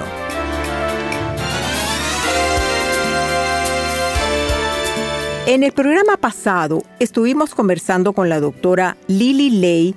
En 5.46 5.62
el 5.62 5.72
programa 5.72 6.18
pasado 6.18 6.82
estuvimos 6.98 7.54
conversando 7.54 8.12
con 8.12 8.28
la 8.28 8.38
doctora 8.38 8.98
Lily 9.06 9.48
Lay 9.48 9.94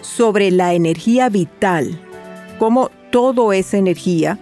sobre 0.00 0.52
la 0.52 0.74
energía 0.74 1.28
vital, 1.28 2.00
cómo 2.60 2.92
todo 3.10 3.52
es 3.52 3.74
energía, 3.74 4.38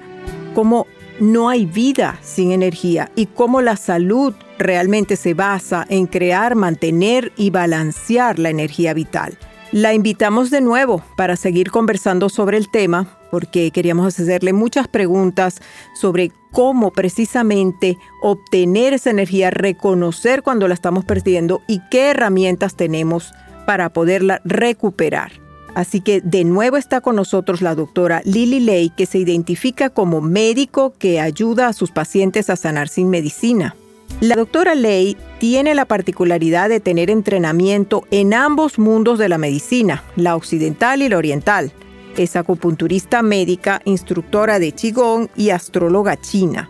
cómo 0.54 0.86
no 1.18 1.48
hay 1.48 1.64
vida 1.64 2.18
sin 2.22 2.52
energía 2.52 3.10
y 3.16 3.24
cómo 3.24 3.62
la 3.62 3.76
salud 3.76 4.34
realmente 4.60 5.16
se 5.16 5.34
basa 5.34 5.84
en 5.88 6.06
crear, 6.06 6.54
mantener 6.54 7.32
y 7.36 7.50
balancear 7.50 8.38
la 8.38 8.50
energía 8.50 8.94
vital. 8.94 9.36
La 9.72 9.94
invitamos 9.94 10.50
de 10.50 10.60
nuevo 10.60 11.02
para 11.16 11.36
seguir 11.36 11.70
conversando 11.70 12.28
sobre 12.28 12.56
el 12.56 12.70
tema 12.70 13.20
porque 13.30 13.70
queríamos 13.70 14.18
hacerle 14.18 14.52
muchas 14.52 14.88
preguntas 14.88 15.60
sobre 15.94 16.32
cómo 16.50 16.90
precisamente 16.90 17.96
obtener 18.22 18.92
esa 18.92 19.10
energía, 19.10 19.50
reconocer 19.50 20.42
cuando 20.42 20.68
la 20.68 20.74
estamos 20.74 21.04
perdiendo 21.04 21.62
y 21.68 21.80
qué 21.90 22.10
herramientas 22.10 22.74
tenemos 22.74 23.32
para 23.66 23.90
poderla 23.90 24.40
recuperar. 24.44 25.32
Así 25.74 26.00
que 26.00 26.20
de 26.20 26.44
nuevo 26.44 26.76
está 26.76 27.00
con 27.00 27.14
nosotros 27.14 27.62
la 27.62 27.76
doctora 27.76 28.22
Lily 28.24 28.60
Lay, 28.60 28.90
que 28.90 29.06
se 29.06 29.18
identifica 29.18 29.90
como 29.90 30.20
médico 30.20 30.94
que 30.98 31.20
ayuda 31.20 31.68
a 31.68 31.72
sus 31.72 31.92
pacientes 31.92 32.50
a 32.50 32.56
sanar 32.56 32.88
sin 32.88 33.08
medicina. 33.08 33.76
La 34.18 34.36
doctora 34.36 34.74
Ley 34.74 35.16
tiene 35.38 35.74
la 35.74 35.86
particularidad 35.86 36.68
de 36.68 36.80
tener 36.80 37.08
entrenamiento 37.08 38.04
en 38.10 38.34
ambos 38.34 38.78
mundos 38.78 39.18
de 39.18 39.30
la 39.30 39.38
medicina, 39.38 40.04
la 40.16 40.36
occidental 40.36 41.00
y 41.00 41.08
la 41.08 41.16
oriental. 41.16 41.72
Es 42.18 42.36
acupunturista 42.36 43.22
médica, 43.22 43.80
instructora 43.84 44.58
de 44.58 44.72
Qigong 44.72 45.28
y 45.36 45.50
astróloga 45.50 46.20
china. 46.20 46.68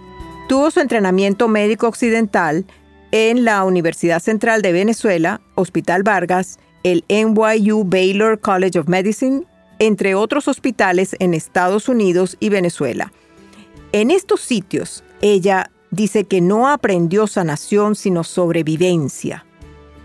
Tuvo 0.48 0.70
su 0.70 0.78
entrenamiento 0.80 1.48
médico 1.48 1.88
occidental 1.88 2.66
en 3.10 3.44
la 3.44 3.64
Universidad 3.64 4.20
Central 4.20 4.62
de 4.62 4.72
Venezuela, 4.72 5.40
Hospital 5.56 6.04
Vargas, 6.04 6.60
el 6.84 7.04
NYU 7.08 7.84
Baylor 7.84 8.38
College 8.38 8.78
of 8.78 8.88
Medicine, 8.88 9.44
entre 9.80 10.14
otros 10.14 10.46
hospitales 10.46 11.16
en 11.18 11.34
Estados 11.34 11.88
Unidos 11.88 12.36
y 12.38 12.48
Venezuela. 12.50 13.12
En 13.92 14.10
estos 14.12 14.40
sitios, 14.40 15.02
ella 15.20 15.70
dice 15.90 16.24
que 16.24 16.40
no 16.40 16.68
aprendió 16.68 17.26
sanación 17.26 17.94
sino 17.94 18.24
sobrevivencia. 18.24 19.44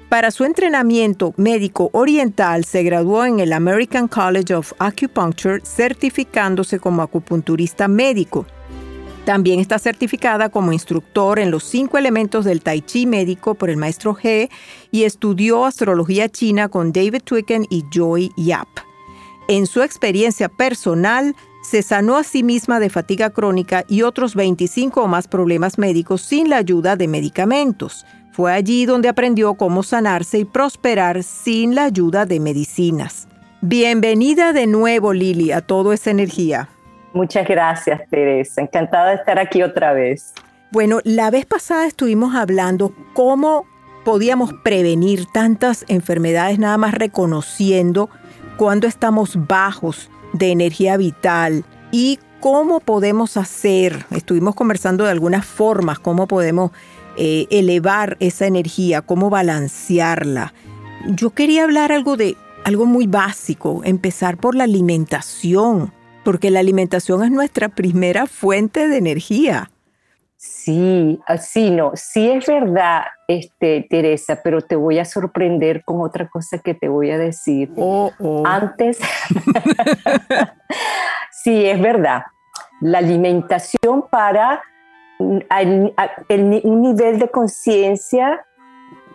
Para 0.09 0.31
su 0.31 0.46
entrenamiento 0.46 1.34
médico 1.35 1.90
oriental 1.91 2.63
se 2.63 2.84
graduó 2.84 3.25
en 3.25 3.40
el 3.40 3.51
American 3.51 4.07
College 4.07 4.53
of 4.53 4.74
Acupuncture 4.79 5.62
certificándose 5.66 6.79
como 6.79 7.01
acupunturista 7.01 7.88
médico. 7.88 8.45
También 9.25 9.59
está 9.59 9.79
certificada 9.79 10.50
como 10.50 10.72
instructor 10.72 11.40
en 11.40 11.50
los 11.50 11.63
cinco 11.63 11.97
elementos 11.97 12.45
del 12.45 12.62
Tai 12.62 12.81
Chi 12.81 13.07
médico 13.07 13.56
por 13.56 13.72
el 13.72 13.78
maestro 13.78 14.16
He 14.22 14.50
y 14.91 15.03
estudió 15.03 15.66
astrología 15.66 16.29
china 16.29 16.69
con 16.69 16.94
David 16.94 17.24
Twicken 17.24 17.66
y 17.72 17.84
Joy 17.91 18.31
Yap. 18.38 18.68
En 19.47 19.66
su 19.66 19.81
experiencia 19.81 20.47
personal, 20.47 21.35
se 21.65 21.81
sanó 21.81 22.15
a 22.15 22.23
sí 22.23 22.43
misma 22.43 22.79
de 22.79 22.89
fatiga 22.89 23.31
crónica 23.31 23.83
y 23.87 24.03
otros 24.03 24.35
25 24.35 25.01
o 25.01 25.07
más 25.07 25.27
problemas 25.27 25.77
médicos 25.77 26.21
sin 26.21 26.49
la 26.49 26.57
ayuda 26.57 26.95
de 26.95 27.07
medicamentos. 27.07 28.05
Fue 28.31 28.53
allí 28.53 28.85
donde 28.85 29.09
aprendió 29.09 29.55
cómo 29.55 29.81
sanarse 29.81 30.39
y 30.39 30.45
prosperar 30.45 31.23
sin 31.23 31.73
la 31.73 31.85
ayuda 31.85 32.25
de 32.25 32.39
medicinas. 32.39 33.27
Bienvenida 33.61 34.53
de 34.53 34.67
nuevo, 34.67 35.13
Lili, 35.13 35.51
a 35.51 35.61
Todo 35.61 35.91
esa 35.91 36.11
Energía. 36.11 36.69
Muchas 37.13 37.47
gracias, 37.47 38.01
Teresa. 38.09 38.61
Encantada 38.61 39.09
de 39.09 39.15
estar 39.15 39.39
aquí 39.39 39.63
otra 39.63 39.93
vez. 39.93 40.33
Bueno, 40.71 40.99
la 41.03 41.31
vez 41.31 41.45
pasada 41.45 41.87
estuvimos 41.87 42.35
hablando 42.35 42.93
cómo 43.13 43.65
podíamos 44.03 44.53
prevenir 44.63 45.25
tantas 45.33 45.83
enfermedades 45.87 46.59
nada 46.59 46.77
más 46.77 46.93
reconociendo 46.93 48.09
cuando 48.57 48.85
estamos 48.85 49.47
bajos 49.47 50.11
de 50.38 50.51
energía 50.51 50.98
vital 50.98 51.63
y 51.92 52.19
cómo 52.42 52.80
podemos 52.80 53.38
hacer, 53.38 54.06
estuvimos 54.12 54.56
conversando 54.56 55.06
de 55.06 55.12
algunas 55.12 55.45
formas, 55.45 56.00
cómo 56.00 56.27
podemos 56.27 56.71
eh, 57.18 57.48
elevar 57.50 58.18
esa 58.19 58.45
energía, 58.45 59.01
cómo 59.01 59.30
balancearla. 59.30 60.54
Yo 61.07 61.30
quería 61.31 61.63
hablar 61.63 61.92
algo 61.92 62.18
de 62.18 62.36
algo 62.65 62.86
muy 62.86 63.07
básico, 63.07 63.81
empezar 63.83 64.38
por 64.38 64.56
la 64.56 64.63
alimentación, 64.63 65.94
porque 66.24 66.50
la 66.50 66.59
alimentación 66.59 67.24
es 67.24 67.31
nuestra 67.31 67.69
primera 67.69 68.25
fuente 68.25 68.88
de 68.88 68.98
energía. 68.98 69.69
Sí, 70.45 71.19
sí, 71.39 71.71
no, 71.71 71.92
sí 71.95 72.30
es 72.30 72.45
verdad, 72.45 73.03
este, 73.27 73.86
Teresa, 73.89 74.39
pero 74.44 74.62
te 74.62 74.75
voy 74.75 75.00
a 75.00 75.06
sorprender 75.06 75.83
con 75.83 76.01
otra 76.01 76.27
cosa 76.27 76.59
que 76.59 76.74
te 76.75 76.88
voy 76.88 77.09
a 77.09 77.18
decir. 77.18 77.71
Oh, 77.77 78.12
oh. 78.19 78.44
Antes, 78.45 79.00
sí, 81.31 81.65
es 81.65 81.81
verdad, 81.81 82.24
la 82.80 83.00
alimentación 83.00 84.06
para 84.09 84.62
un 85.19 86.81
nivel 86.81 87.19
de 87.19 87.30
conciencia 87.30 88.45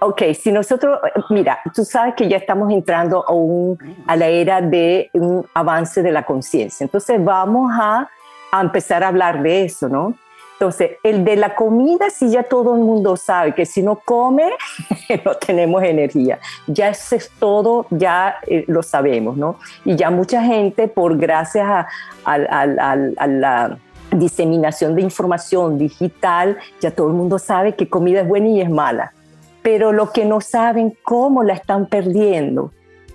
Ok, 0.02 0.22
si 0.32 0.50
nosotros, 0.50 0.98
mira, 1.28 1.58
tú 1.74 1.84
sabes 1.84 2.14
que 2.14 2.26
ya 2.26 2.38
estamos 2.38 2.72
entrando 2.72 3.22
a, 3.28 3.34
un, 3.34 3.76
a 4.06 4.16
la 4.16 4.28
era 4.28 4.62
de 4.62 5.10
un 5.12 5.44
avance 5.52 6.02
de 6.02 6.10
la 6.10 6.24
conciencia. 6.24 6.84
Entonces 6.84 7.22
vamos 7.22 7.70
a, 7.74 8.08
a, 8.50 8.60
empezar 8.62 9.04
a 9.04 9.08
hablar 9.08 9.42
de 9.42 9.66
eso, 9.66 9.90
¿no? 9.90 10.14
Entonces, 10.60 10.98
el 11.02 11.24
de 11.24 11.36
la 11.36 11.54
comida, 11.54 12.10
sí 12.10 12.28
ya 12.28 12.42
todo 12.42 12.74
el 12.74 12.82
mundo 12.82 13.16
sabe 13.16 13.54
que 13.54 13.64
si 13.64 13.82
no 13.82 13.96
come, 13.96 14.44
no 15.24 15.34
tenemos 15.34 15.82
energía. 15.82 16.38
Ya 16.66 16.90
eso 16.90 17.16
es 17.16 17.30
todo, 17.38 17.86
ya 17.88 18.36
eh, 18.46 18.66
lo 18.68 18.82
sabemos, 18.82 19.38
¿no? 19.38 19.58
Y 19.86 19.96
ya 19.96 20.10
mucha 20.10 20.42
gente, 20.42 20.86
por 20.86 21.16
gracias 21.16 21.66
a, 21.66 21.88
a 22.24 23.26
la 23.26 23.78
diseminación 24.12 24.94
de 24.94 25.00
información 25.00 25.78
digital, 25.78 26.58
ya 26.78 26.90
todo 26.90 27.08
el 27.08 27.14
mundo 27.14 27.38
sabe 27.38 27.74
que 27.74 27.88
comida 27.88 28.20
es 28.20 28.28
buena 28.28 28.48
y 28.48 28.60
es 28.60 28.68
mala 28.68 29.14
pero 29.62 29.92
lo 29.92 30.12
que 30.12 30.24
no 30.24 30.40
saben 30.40 30.96
cómo 31.02 31.42
la 31.42 31.54
están 31.54 31.86
perdiendo. 31.86 32.72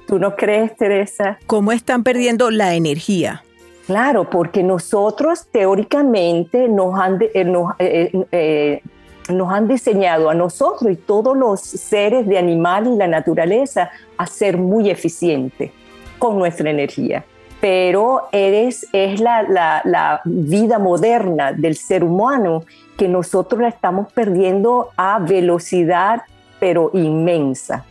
¿Tú 0.07 0.19
no 0.19 0.35
crees, 0.35 0.75
Teresa? 0.77 1.39
¿Cómo 1.47 1.71
están 1.71 2.03
perdiendo 2.03 2.51
la 2.51 2.75
energía? 2.75 3.44
Claro, 3.85 4.29
porque 4.29 4.63
nosotros 4.63 5.47
teóricamente 5.51 6.67
nos 6.67 6.99
han, 6.99 7.21
eh, 7.21 7.31
eh, 7.79 8.25
eh, 8.31 8.81
nos 9.29 9.51
han 9.51 9.67
diseñado 9.67 10.29
a 10.29 10.33
nosotros 10.33 10.91
y 10.91 10.95
todos 10.95 11.37
los 11.37 11.61
seres 11.61 12.27
de 12.27 12.37
animal 12.37 12.87
y 12.87 12.95
la 12.95 13.07
naturaleza 13.07 13.91
a 14.17 14.25
ser 14.25 14.57
muy 14.57 14.89
eficientes 14.89 15.71
con 16.17 16.39
nuestra 16.39 16.69
energía. 16.69 17.25
Pero 17.61 18.27
eres, 18.31 18.87
es 18.91 19.19
la, 19.19 19.43
la, 19.43 19.81
la 19.85 20.21
vida 20.25 20.79
moderna 20.79 21.53
del 21.53 21.75
ser 21.75 22.03
humano 22.03 22.63
que 22.97 23.07
nosotros 23.07 23.61
la 23.61 23.67
estamos 23.67 24.11
perdiendo 24.11 24.89
a 24.97 25.19
velocidad 25.19 26.23
pero 26.59 26.89
inmensa. 26.93 27.85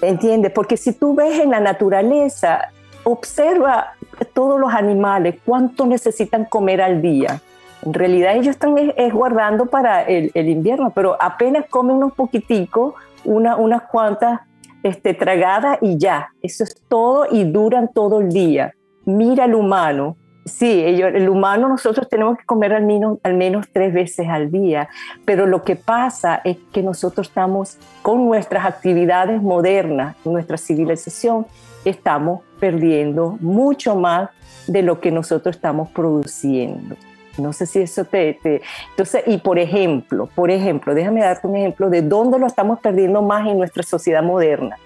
¿Entiendes? 0.00 0.52
Porque 0.52 0.76
si 0.76 0.92
tú 0.92 1.14
ves 1.14 1.38
en 1.40 1.50
la 1.50 1.60
naturaleza, 1.60 2.70
observa 3.06 3.92
todos 4.34 4.58
los 4.58 4.74
animales, 4.74 5.36
cuánto 5.44 5.86
necesitan 5.86 6.44
comer 6.44 6.82
al 6.82 7.00
día. 7.00 7.40
En 7.84 7.94
realidad 7.94 8.34
ellos 8.34 8.48
están 8.48 8.74
guardando 9.12 9.66
para 9.66 10.02
el, 10.02 10.32
invierno, 10.34 10.90
pero 10.90 11.16
apenas 11.20 11.66
comen 11.70 12.02
un 12.02 12.10
poquitico, 12.10 12.96
una, 13.24 13.54
unas 13.56 13.82
cuantas 13.82 14.40
este, 14.82 15.14
tragadas 15.14 15.78
y 15.80 15.96
ya. 15.98 16.30
Eso 16.42 16.64
es 16.64 16.82
todo 16.88 17.28
y 17.30 17.44
duran 17.44 17.88
todo 17.94 18.20
el 18.20 18.30
día. 18.30 18.74
Mira 19.04 19.44
al 19.44 19.54
humano, 19.54 20.16
Sí, 20.46 20.80
el 20.84 21.28
humano 21.28 21.68
nosotros 21.68 22.08
tenemos 22.08 22.38
que 22.38 22.44
comer 22.44 22.72
al 22.72 22.84
menos, 22.84 23.18
al 23.24 23.34
menos 23.34 23.66
tres 23.72 23.92
veces 23.92 24.28
al 24.28 24.52
día, 24.52 24.88
pero 25.24 25.44
lo 25.44 25.64
que 25.64 25.74
pasa 25.74 26.40
es 26.44 26.56
que 26.72 26.84
nosotros 26.84 27.26
estamos 27.26 27.78
con 28.02 28.24
nuestras 28.26 28.64
actividades 28.64 29.42
modernas, 29.42 30.14
nuestra 30.24 30.56
civilización, 30.56 31.46
estamos 31.90 32.40
perdiendo 32.58 33.36
mucho 33.40 33.96
más 33.96 34.30
de 34.66 34.82
lo 34.82 35.00
que 35.00 35.10
nosotros 35.10 35.56
estamos 35.56 35.88
produciendo. 35.90 36.96
No 37.38 37.52
sé 37.52 37.66
si 37.66 37.80
eso 37.80 38.04
te, 38.04 38.38
te, 38.42 38.62
Entonces, 38.90 39.22
y 39.26 39.38
por 39.38 39.58
ejemplo, 39.58 40.28
por 40.34 40.50
ejemplo, 40.50 40.94
déjame 40.94 41.20
darte 41.20 41.46
un 41.46 41.56
ejemplo 41.56 41.90
de 41.90 42.02
dónde 42.02 42.38
lo 42.38 42.46
estamos 42.46 42.80
perdiendo 42.80 43.20
más 43.22 43.46
en 43.46 43.58
nuestra 43.58 43.82
sociedad 43.82 44.22
moderna. 44.22 44.76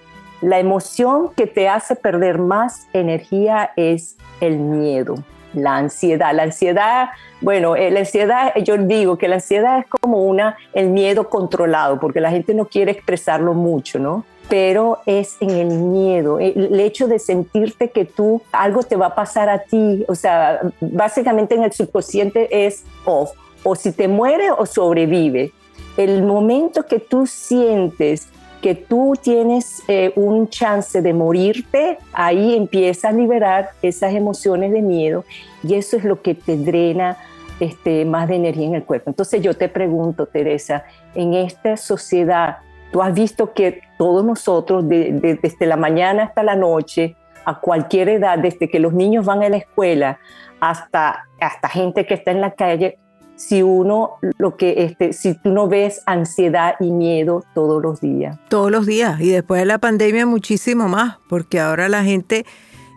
La 0.41 0.59
emoción 0.59 1.29
que 1.35 1.47
te 1.47 1.69
hace 1.69 1.95
perder 1.95 2.39
más 2.39 2.87
energía 2.93 3.71
es 3.75 4.17
el 4.41 4.57
miedo 4.57 5.15
la 5.53 5.77
ansiedad. 5.77 6.33
La 6.33 6.43
ansiedad, 6.43 7.09
bueno, 7.41 7.75
eh, 7.75 7.91
la 7.91 7.99
ansiedad, 7.99 8.53
yo 8.63 8.77
digo 8.77 9.17
que 9.17 9.27
la 9.27 9.35
ansiedad 9.35 9.79
es 9.79 9.85
como 9.87 10.23
una, 10.23 10.57
el 10.73 10.89
miedo 10.89 11.29
controlado, 11.29 11.99
porque 11.99 12.21
la 12.21 12.31
gente 12.31 12.53
no 12.53 12.65
quiere 12.65 12.91
expresarlo 12.91 13.53
mucho, 13.53 13.99
¿no? 13.99 14.25
Pero 14.51 14.99
es 15.05 15.37
en 15.39 15.51
el 15.51 15.69
miedo, 15.69 16.37
el 16.37 16.77
hecho 16.81 17.07
de 17.07 17.19
sentirte 17.19 17.89
que 17.89 18.03
tú, 18.03 18.41
algo 18.51 18.83
te 18.83 18.97
va 18.97 19.05
a 19.05 19.15
pasar 19.15 19.47
a 19.47 19.59
ti, 19.59 20.03
o 20.09 20.15
sea, 20.15 20.59
básicamente 20.81 21.55
en 21.55 21.63
el 21.63 21.71
subconsciente 21.71 22.65
es 22.65 22.83
o, 23.05 23.31
o 23.63 23.75
si 23.75 23.93
te 23.93 24.09
muere 24.09 24.51
o 24.51 24.65
sobrevive. 24.65 25.53
El 25.95 26.23
momento 26.23 26.85
que 26.85 26.99
tú 26.99 27.27
sientes 27.27 28.27
que 28.61 28.75
tú 28.75 29.13
tienes 29.21 29.83
eh, 29.87 30.11
un 30.15 30.49
chance 30.49 31.01
de 31.01 31.13
morirte, 31.13 31.97
ahí 32.11 32.55
empieza 32.55 33.09
a 33.09 33.11
liberar 33.11 33.71
esas 33.81 34.13
emociones 34.13 34.73
de 34.73 34.81
miedo 34.81 35.23
y 35.63 35.75
eso 35.75 35.95
es 35.95 36.03
lo 36.03 36.21
que 36.21 36.35
te 36.35 36.57
drena 36.57 37.17
este, 37.59 38.05
más 38.05 38.27
de 38.27 38.35
energía 38.35 38.67
en 38.67 38.75
el 38.75 38.83
cuerpo. 38.83 39.09
Entonces 39.09 39.41
yo 39.41 39.55
te 39.55 39.67
pregunto, 39.67 40.27
Teresa, 40.27 40.83
en 41.15 41.33
esta 41.33 41.75
sociedad, 41.77 42.57
tú 42.91 43.01
has 43.01 43.13
visto 43.13 43.53
que 43.53 43.81
todos 44.01 44.25
nosotros, 44.25 44.83
desde 44.89 45.67
la 45.67 45.77
mañana 45.77 46.23
hasta 46.23 46.41
la 46.41 46.55
noche, 46.55 47.15
a 47.45 47.59
cualquier 47.59 48.09
edad, 48.09 48.39
desde 48.39 48.67
que 48.67 48.79
los 48.79 48.93
niños 48.93 49.27
van 49.27 49.43
a 49.43 49.49
la 49.49 49.57
escuela 49.57 50.17
hasta, 50.59 51.27
hasta 51.39 51.69
gente 51.69 52.07
que 52.07 52.15
está 52.15 52.31
en 52.31 52.41
la 52.41 52.55
calle, 52.55 52.97
si 53.35 53.61
uno 53.61 54.13
lo 54.39 54.57
que 54.57 54.85
este 54.85 55.13
si 55.13 55.35
tú 55.35 55.51
no 55.51 55.67
ves 55.67 56.01
ansiedad 56.07 56.77
y 56.79 56.89
miedo 56.89 57.43
todos 57.53 57.79
los 57.79 58.01
días. 58.01 58.39
Todos 58.49 58.71
los 58.71 58.87
días 58.87 59.21
y 59.21 59.29
después 59.29 59.61
de 59.61 59.67
la 59.67 59.77
pandemia 59.77 60.25
muchísimo 60.25 60.87
más, 60.87 61.19
porque 61.29 61.59
ahora 61.59 61.87
la 61.87 62.03
gente 62.03 62.47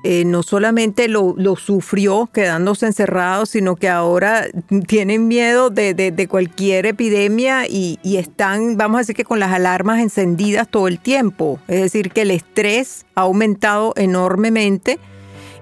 eh, 0.04 0.24
no 0.26 0.42
solamente 0.42 1.08
lo, 1.08 1.34
sufrió 1.56 2.28
quedándose 2.32 2.86
encerrados, 2.86 3.48
sino 3.48 3.74
que 3.74 3.88
ahora 3.88 4.46
tienen 4.86 5.28
miedo 5.28 5.70
de, 5.70 6.28
cualquier 6.28 6.84
epidemia 6.84 7.66
y, 7.66 7.98
y, 8.02 8.18
están, 8.18 8.76
vamos 8.76 8.96
a 8.96 9.00
decir 9.00 9.16
que 9.16 9.24
con 9.24 9.40
las 9.40 9.52
alarmas 9.52 10.00
encendidas 10.00 10.68
todo 10.68 10.88
el 10.88 11.00
tiempo. 11.00 11.58
Es 11.68 11.80
decir, 11.80 12.10
que 12.10 12.22
el 12.22 12.30
estrés 12.30 13.06
ha 13.14 13.22
aumentado 13.22 13.94
enormemente 13.96 14.98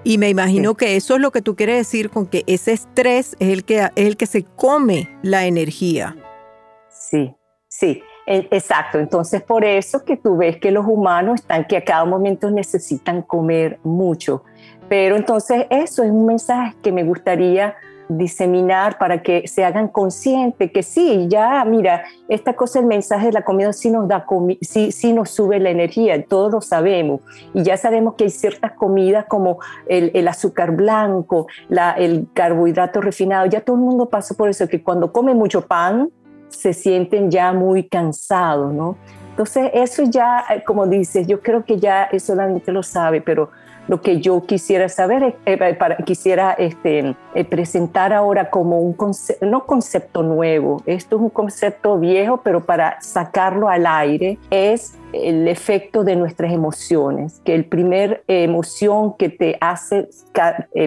y 0.03 0.17
me 0.17 0.29
imagino 0.29 0.75
que 0.75 0.97
eso 0.97 1.15
es 1.15 1.21
lo 1.21 1.31
que 1.31 1.41
tú 1.41 1.55
quieres 1.55 1.77
decir 1.77 2.09
con 2.09 2.25
que 2.27 2.43
ese 2.45 2.73
estrés 2.73 3.37
es 3.39 3.49
el 3.49 3.63
que, 3.63 3.79
es 3.79 4.07
el 4.07 4.17
que 4.17 4.25
se 4.25 4.43
come 4.43 5.09
la 5.23 5.45
energía. 5.45 6.17
Sí, 6.89 7.33
sí, 7.69 8.01
exacto. 8.25 8.99
Entonces, 8.99 9.41
por 9.41 9.65
eso 9.65 10.03
que 10.03 10.17
tú 10.17 10.37
ves 10.37 10.57
que 10.57 10.71
los 10.71 10.85
humanos 10.85 11.41
están 11.41 11.65
que 11.65 11.77
a 11.77 11.83
cada 11.83 12.05
momento 12.05 12.49
necesitan 12.51 13.21
comer 13.21 13.79
mucho. 13.83 14.43
Pero 14.89 15.15
entonces 15.15 15.65
eso 15.69 16.03
es 16.03 16.11
un 16.11 16.25
mensaje 16.25 16.75
que 16.81 16.91
me 16.91 17.03
gustaría 17.03 17.75
diseminar 18.09 18.97
para 18.97 19.21
que 19.21 19.47
se 19.47 19.63
hagan 19.63 19.87
conscientes 19.87 20.71
que 20.71 20.83
sí, 20.83 21.27
ya, 21.29 21.63
mira, 21.65 22.03
esta 22.27 22.53
cosa, 22.53 22.79
el 22.79 22.85
mensaje 22.85 23.27
de 23.27 23.31
la 23.31 23.43
comida 23.43 23.73
sí 23.73 23.89
nos 23.89 24.07
da, 24.07 24.25
sí, 24.61 24.91
sí 24.91 25.13
nos 25.13 25.29
sube 25.29 25.59
la 25.59 25.69
energía, 25.69 26.23
todos 26.25 26.51
lo 26.51 26.61
sabemos. 26.61 27.21
Y 27.53 27.63
ya 27.63 27.77
sabemos 27.77 28.15
que 28.15 28.25
hay 28.25 28.29
ciertas 28.29 28.73
comidas 28.73 29.25
como 29.27 29.59
el, 29.87 30.27
azúcar 30.27 30.75
blanco, 30.75 31.47
la, 31.69 31.91
el 31.91 32.27
carbohidrato 32.33 33.01
refinado, 33.01 33.45
ya 33.45 33.61
todo 33.61 33.75
el 33.77 33.81
mundo 33.81 34.09
pasa 34.09 34.35
por 34.35 34.49
eso, 34.49 34.67
que 34.67 34.83
cuando 34.83 35.11
come 35.11 35.33
mucho 35.33 35.65
pan, 35.65 36.09
se 36.53 36.73
sienten 36.73 37.29
ya 37.29 37.53
muy 37.53 37.83
cansados, 37.83 38.73
¿no? 38.73 38.97
Entonces, 39.29 39.71
eso 39.73 40.03
ya, 40.03 40.45
eh, 40.49 40.63
como 40.65 40.85
dices, 40.85 41.25
yo 41.27 41.41
creo 41.41 41.65
que 41.65 41.79
ya 41.79 42.03
eso 42.03 42.35
la 42.35 42.47
gente 42.47 42.71
lo 42.71 42.83
sabe, 42.83 43.21
pero 43.21 43.49
lo 43.87 44.01
que 44.01 44.21
yo 44.21 44.45
quisiera 44.45 44.87
saber, 44.89 45.23
eh, 45.23 45.35
eh, 45.45 45.73
para, 45.75 45.97
quisiera 45.97 46.53
este, 46.53 47.15
eh, 47.35 47.45
presentar 47.45 48.13
ahora 48.13 48.49
como 48.49 48.79
un 48.79 48.93
concepto, 48.93 49.45
no 49.45 49.65
concepto 49.65 50.23
nuevo, 50.23 50.81
esto 50.85 51.17
es 51.17 51.21
un 51.21 51.29
concepto 51.29 51.99
viejo, 51.99 52.41
pero 52.43 52.61
para 52.65 53.01
sacarlo 53.01 53.69
al 53.69 53.85
aire 53.85 54.37
es 54.49 54.97
el 55.11 55.47
efecto 55.47 56.03
de 56.03 56.15
nuestras 56.15 56.53
emociones, 56.53 57.41
que 57.43 57.53
el 57.53 57.65
primer 57.65 58.23
emoción 58.27 59.15
que 59.17 59.29
te 59.29 59.57
hace 59.61 60.07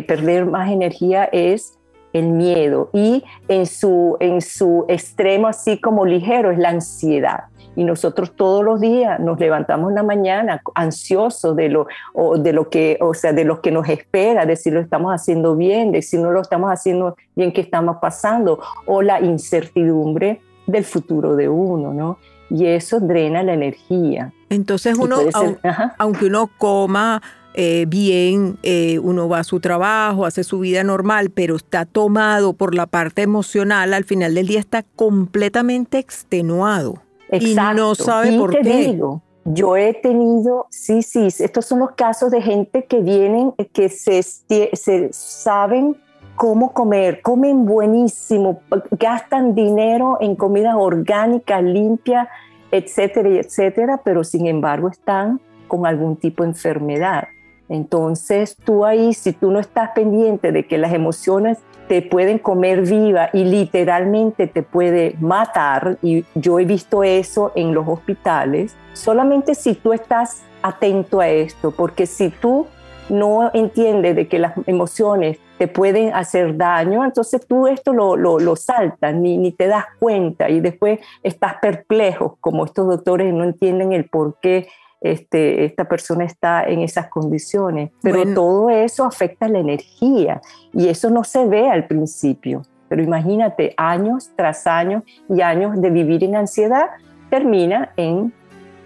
perder 0.07 0.47
más 0.47 0.71
energía 0.71 1.29
es 1.31 1.79
el 2.19 2.29
miedo 2.29 2.91
y 2.93 3.25
en 3.49 3.67
su, 3.67 4.17
en 4.21 4.41
su 4.41 4.85
extremo 4.89 5.49
así 5.49 5.79
como 5.79 6.05
ligero 6.05 6.51
es 6.51 6.59
la 6.59 6.71
ansiedad 6.71 7.45
y 7.77 7.85
nosotros 7.85 8.33
todos 8.35 8.65
los 8.65 8.81
días 8.81 9.21
nos 9.21 9.39
levantamos 9.39 9.91
en 9.91 9.97
la 9.97 10.03
mañana 10.03 10.63
ansiosos 10.75 11.55
de 11.55 11.69
lo, 11.69 11.87
o 12.15 12.39
de 12.39 12.53
lo 12.53 12.71
que, 12.71 12.99
o 13.01 13.13
sea, 13.15 13.33
de 13.33 13.45
lo 13.45 13.61
que 13.61 13.71
nos 13.71 13.89
espera, 13.89 14.47
de 14.47 14.57
si 14.57 14.71
lo 14.71 14.81
estamos 14.81 15.13
haciendo 15.13 15.55
bien, 15.55 15.93
de 15.93 16.01
si 16.01 16.17
no 16.17 16.33
lo 16.33 16.41
estamos 16.41 16.71
haciendo 16.71 17.17
bien, 17.37 17.53
qué 17.53 17.61
estamos 17.61 17.99
pasando, 18.01 18.61
o 18.87 19.03
la 19.03 19.21
incertidumbre 19.21 20.41
del 20.67 20.85
futuro 20.85 21.37
de 21.37 21.49
uno, 21.49 21.93
¿no? 21.93 22.19
Y 22.49 22.67
eso 22.67 22.99
drena 22.99 23.43
la 23.43 23.55
energía. 23.55 24.33
Entonces 24.49 24.97
uno, 24.99 25.19
aunque 25.99 26.27
uno 26.27 26.49
coma 26.57 27.21
eh, 27.59 27.87
bien, 27.89 28.59
eh, 28.63 28.99
uno 28.99 29.31
va 29.31 29.39
a 29.39 29.45
su 29.45 29.61
trabajo, 29.61 30.27
hace 30.27 30.45
su 30.45 30.59
vida 30.59 30.85
normal, 30.85 31.31
pero 31.31 31.57
está 31.57 31.87
tomado 31.87 32.53
por 32.53 32.75
la 32.75 32.87
parte 32.87 33.23
emocional, 33.23 33.95
al 33.95 34.05
final 34.05 34.35
del 34.35 34.47
día 34.47 34.61
está 34.61 34.83
completamente 34.83 35.99
extenuado. 35.99 36.99
Exacto. 37.31 37.73
Y 37.73 37.77
no 37.77 37.95
sabe 37.95 38.39
por 38.39 38.51
qué. 38.61 39.01
yo 39.47 39.77
he 39.79 39.95
tenido, 39.95 40.67
sí, 40.69 41.01
sí, 41.01 41.29
estos 41.39 41.65
son 41.65 41.79
los 41.79 41.93
casos 41.93 42.31
de 42.31 42.43
gente 42.43 42.85
que 42.85 43.01
vienen, 43.01 43.53
que 43.73 43.89
se, 43.89 44.23
se 44.23 45.09
saben 45.13 45.97
cómo 46.35 46.75
comer, 46.75 47.23
comen 47.23 47.65
buenísimo, 47.65 48.61
gastan 48.91 49.55
dinero 49.55 50.19
en 50.21 50.37
comida 50.37 50.77
orgánica, 50.77 51.63
limpia, 51.63 52.29
etcétera, 52.71 53.31
etcétera, 53.31 54.03
pero 54.05 54.25
sin 54.25 54.47
embargo 54.47 54.91
están 54.91 55.41
con 55.69 55.87
algún 55.87 56.17
tipo 56.17 56.43
de 56.43 56.51
enfermedad. 56.51 57.29
Entonces 57.69 58.57
tú 58.65 58.85
ahí, 58.85 59.13
si 59.13 59.33
tú 59.33 59.51
no 59.51 59.59
estás 59.59 59.91
pendiente 59.91 60.53
de 60.53 60.67
que 60.67 60.79
las 60.79 60.93
emociones 60.93 61.59
te 61.89 62.03
pueden 62.03 62.39
comer 62.39 62.83
viva 62.83 63.31
y 63.33 63.45
literalmente 63.45 64.47
te 64.47 64.63
puede 64.63 65.17
matar, 65.21 65.99
y 66.03 66.25
yo 66.35 66.59
he 66.59 66.65
visto 66.65 67.03
eso 67.03 67.53
en 67.55 67.75
los 67.75 67.87
hospitales, 67.87 68.77
solamente 68.93 69.55
si 69.55 69.75
tú 69.75 69.93
estás 69.93 70.43
atento 70.63 71.21
a 71.21 71.29
esto, 71.29 71.71
porque 71.71 72.07
si 72.07 72.31
tú 72.31 72.67
no 73.09 73.51
entiendes 73.55 74.17
de 74.17 74.27
que 74.27 74.39
las 74.39 74.55
emociones 74.67 75.39
te 75.59 75.69
pueden 75.69 76.13
hacer 76.13 76.57
daño, 76.57 77.05
entonces 77.05 77.47
tú 77.47 77.67
esto 77.67 77.93
lo, 77.93 78.17
lo, 78.17 78.57
saltas, 78.57 79.15
ni, 79.15 79.39
ni, 79.39 79.53
te 79.53 79.69
das 79.69 79.85
cuenta 79.99 80.51
y 80.51 80.61
después 80.61 80.99
estás 81.23 81.55
perplejo, 81.63 82.37
como 82.41 82.65
estos 82.65 82.89
doctores 82.89 83.33
no 83.33 83.45
entienden 83.45 83.93
el 83.93 84.09
por 84.09 84.39
qué 84.41 84.69
este, 85.13 85.65
esta 85.65 85.89
persona 85.89 86.25
está 86.25 86.65
en 86.65 86.81
esas 86.81 87.09
condiciones. 87.09 87.91
Pero 88.03 88.25
todo 88.35 88.71
eso 88.71 89.05
afecta 89.05 89.49
la 89.49 89.59
energía 89.59 90.41
y 90.73 90.89
eso 90.89 91.11
no 91.11 91.25
se 91.25 91.47
ve 91.47 91.71
al 91.71 91.87
principio. 91.87 92.63
Pero 92.89 93.03
imagínate, 93.03 93.75
años 93.77 94.31
tras 94.37 94.67
años 94.67 95.03
y 95.29 95.41
años 95.41 95.81
de 95.81 95.91
vivir 95.91 96.25
en 96.25 96.37
ansiedad 96.37 96.87
termina 97.31 97.93
en 97.97 98.33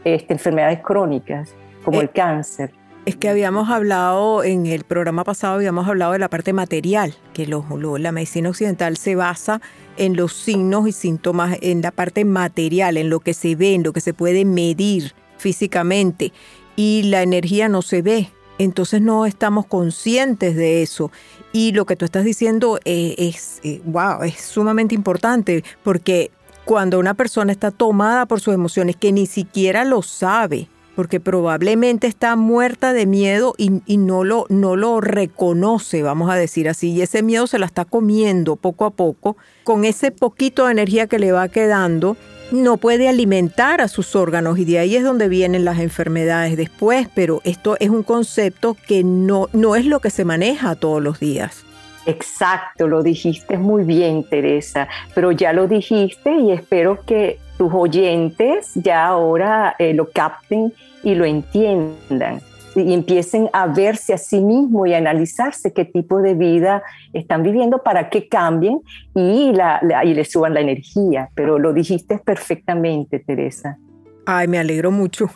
este, 0.04 0.32
enfermedades 0.32 0.80
crónicas 0.80 1.54
como 1.84 1.98
eh, 1.98 2.04
el 2.04 2.10
cáncer. 2.10 2.72
Es 3.06 3.16
que 3.16 3.28
habíamos 3.28 3.70
hablado 3.70 4.44
en 4.44 4.66
el 4.66 4.84
programa 4.84 5.24
pasado, 5.24 5.54
habíamos 5.54 5.88
hablado 5.88 6.12
de 6.12 6.18
la 6.18 6.28
parte 6.28 6.52
material, 6.52 7.14
que 7.32 7.46
la 7.46 8.12
medicina 8.12 8.50
occidental 8.50 8.96
se 8.98 9.16
basa 9.16 9.60
en 9.96 10.16
los 10.16 10.34
signos 10.34 10.86
y 10.86 10.92
síntomas, 10.92 11.56
en 11.62 11.82
la 11.82 11.90
parte 11.92 12.24
material, 12.24 12.98
en 12.98 13.10
lo 13.10 13.20
que 13.20 13.34
se 13.34 13.56
ve, 13.56 13.74
en 13.74 13.82
lo 13.82 13.92
que 13.92 14.00
se 14.00 14.12
puede 14.12 14.44
medir 14.44 15.14
físicamente 15.40 16.32
y 16.76 17.02
la 17.04 17.22
energía 17.22 17.68
no 17.68 17.82
se 17.82 18.02
ve. 18.02 18.30
Entonces 18.58 19.00
no 19.00 19.24
estamos 19.24 19.66
conscientes 19.66 20.54
de 20.54 20.82
eso. 20.82 21.10
Y 21.52 21.72
lo 21.72 21.86
que 21.86 21.96
tú 21.96 22.04
estás 22.04 22.24
diciendo 22.24 22.78
eh, 22.84 23.14
es, 23.16 23.60
wow, 23.84 24.22
eh, 24.22 24.28
es 24.28 24.40
sumamente 24.42 24.94
importante 24.94 25.64
porque 25.82 26.30
cuando 26.64 26.98
una 26.98 27.14
persona 27.14 27.52
está 27.52 27.70
tomada 27.70 28.26
por 28.26 28.40
sus 28.40 28.54
emociones 28.54 28.96
que 28.96 29.12
ni 29.12 29.26
siquiera 29.26 29.84
lo 29.84 30.02
sabe, 30.02 30.68
porque 30.94 31.20
probablemente 31.20 32.06
está 32.06 32.36
muerta 32.36 32.92
de 32.92 33.06
miedo 33.06 33.54
y, 33.56 33.80
y, 33.86 33.96
no, 33.96 34.24
lo, 34.24 34.44
no 34.50 34.76
lo 34.76 35.00
reconoce, 35.00 36.02
vamos 36.02 36.30
a 36.30 36.34
decir 36.34 36.68
así, 36.68 36.90
y 36.90 37.00
ese 37.00 37.22
miedo 37.22 37.46
se 37.46 37.58
la 37.58 37.66
está 37.66 37.86
comiendo 37.86 38.56
poco 38.56 38.84
a 38.84 38.90
poco, 38.90 39.36
con 39.64 39.84
ese 39.84 40.10
poquito 40.10 40.66
de 40.66 40.72
energía 40.72 41.06
que 41.06 41.18
le 41.18 41.32
va 41.32 41.48
quedando, 41.48 42.16
no 42.52 42.76
puede 42.76 43.08
alimentar 43.08 43.80
a 43.80 43.88
sus 43.88 44.16
órganos 44.16 44.58
y 44.58 44.64
de 44.64 44.78
ahí 44.78 44.96
es 44.96 45.04
donde 45.04 45.28
vienen 45.28 45.64
las 45.64 45.78
enfermedades 45.78 46.56
después, 46.56 47.08
pero 47.14 47.40
esto 47.44 47.76
es 47.80 47.90
un 47.90 48.02
concepto 48.02 48.76
que 48.86 49.04
no, 49.04 49.48
no 49.52 49.76
es 49.76 49.86
lo 49.86 50.00
que 50.00 50.10
se 50.10 50.24
maneja 50.24 50.74
todos 50.74 51.02
los 51.02 51.20
días. 51.20 51.64
Exacto, 52.06 52.88
lo 52.88 53.02
dijiste 53.02 53.58
muy 53.58 53.84
bien, 53.84 54.24
Teresa, 54.24 54.88
pero 55.14 55.32
ya 55.32 55.52
lo 55.52 55.68
dijiste 55.68 56.34
y 56.34 56.52
espero 56.52 57.04
que 57.04 57.38
tus 57.58 57.72
oyentes 57.72 58.70
ya 58.74 59.06
ahora 59.06 59.76
eh, 59.78 59.92
lo 59.92 60.10
capten 60.10 60.72
y 61.02 61.14
lo 61.14 61.24
entiendan 61.24 62.40
y 62.76 62.92
empiecen 62.92 63.48
a 63.52 63.66
verse 63.66 64.12
a 64.12 64.18
sí 64.18 64.40
mismos 64.40 64.88
y 64.88 64.94
a 64.94 64.98
analizarse 64.98 65.72
qué 65.72 65.84
tipo 65.84 66.20
de 66.20 66.34
vida 66.34 66.82
están 67.12 67.42
viviendo 67.42 67.82
para 67.82 68.10
que 68.10 68.28
cambien 68.28 68.80
y, 69.14 69.52
la, 69.52 69.80
y 70.04 70.24
suban 70.24 70.54
la 70.54 70.60
energía. 70.60 71.30
Pero 71.34 71.58
lo 71.58 71.72
dijiste 71.72 72.18
perfectamente, 72.18 73.18
Teresa. 73.18 73.78
Ay, 74.26 74.48
me 74.48 74.58
alegro 74.58 74.90
mucho, 74.90 75.30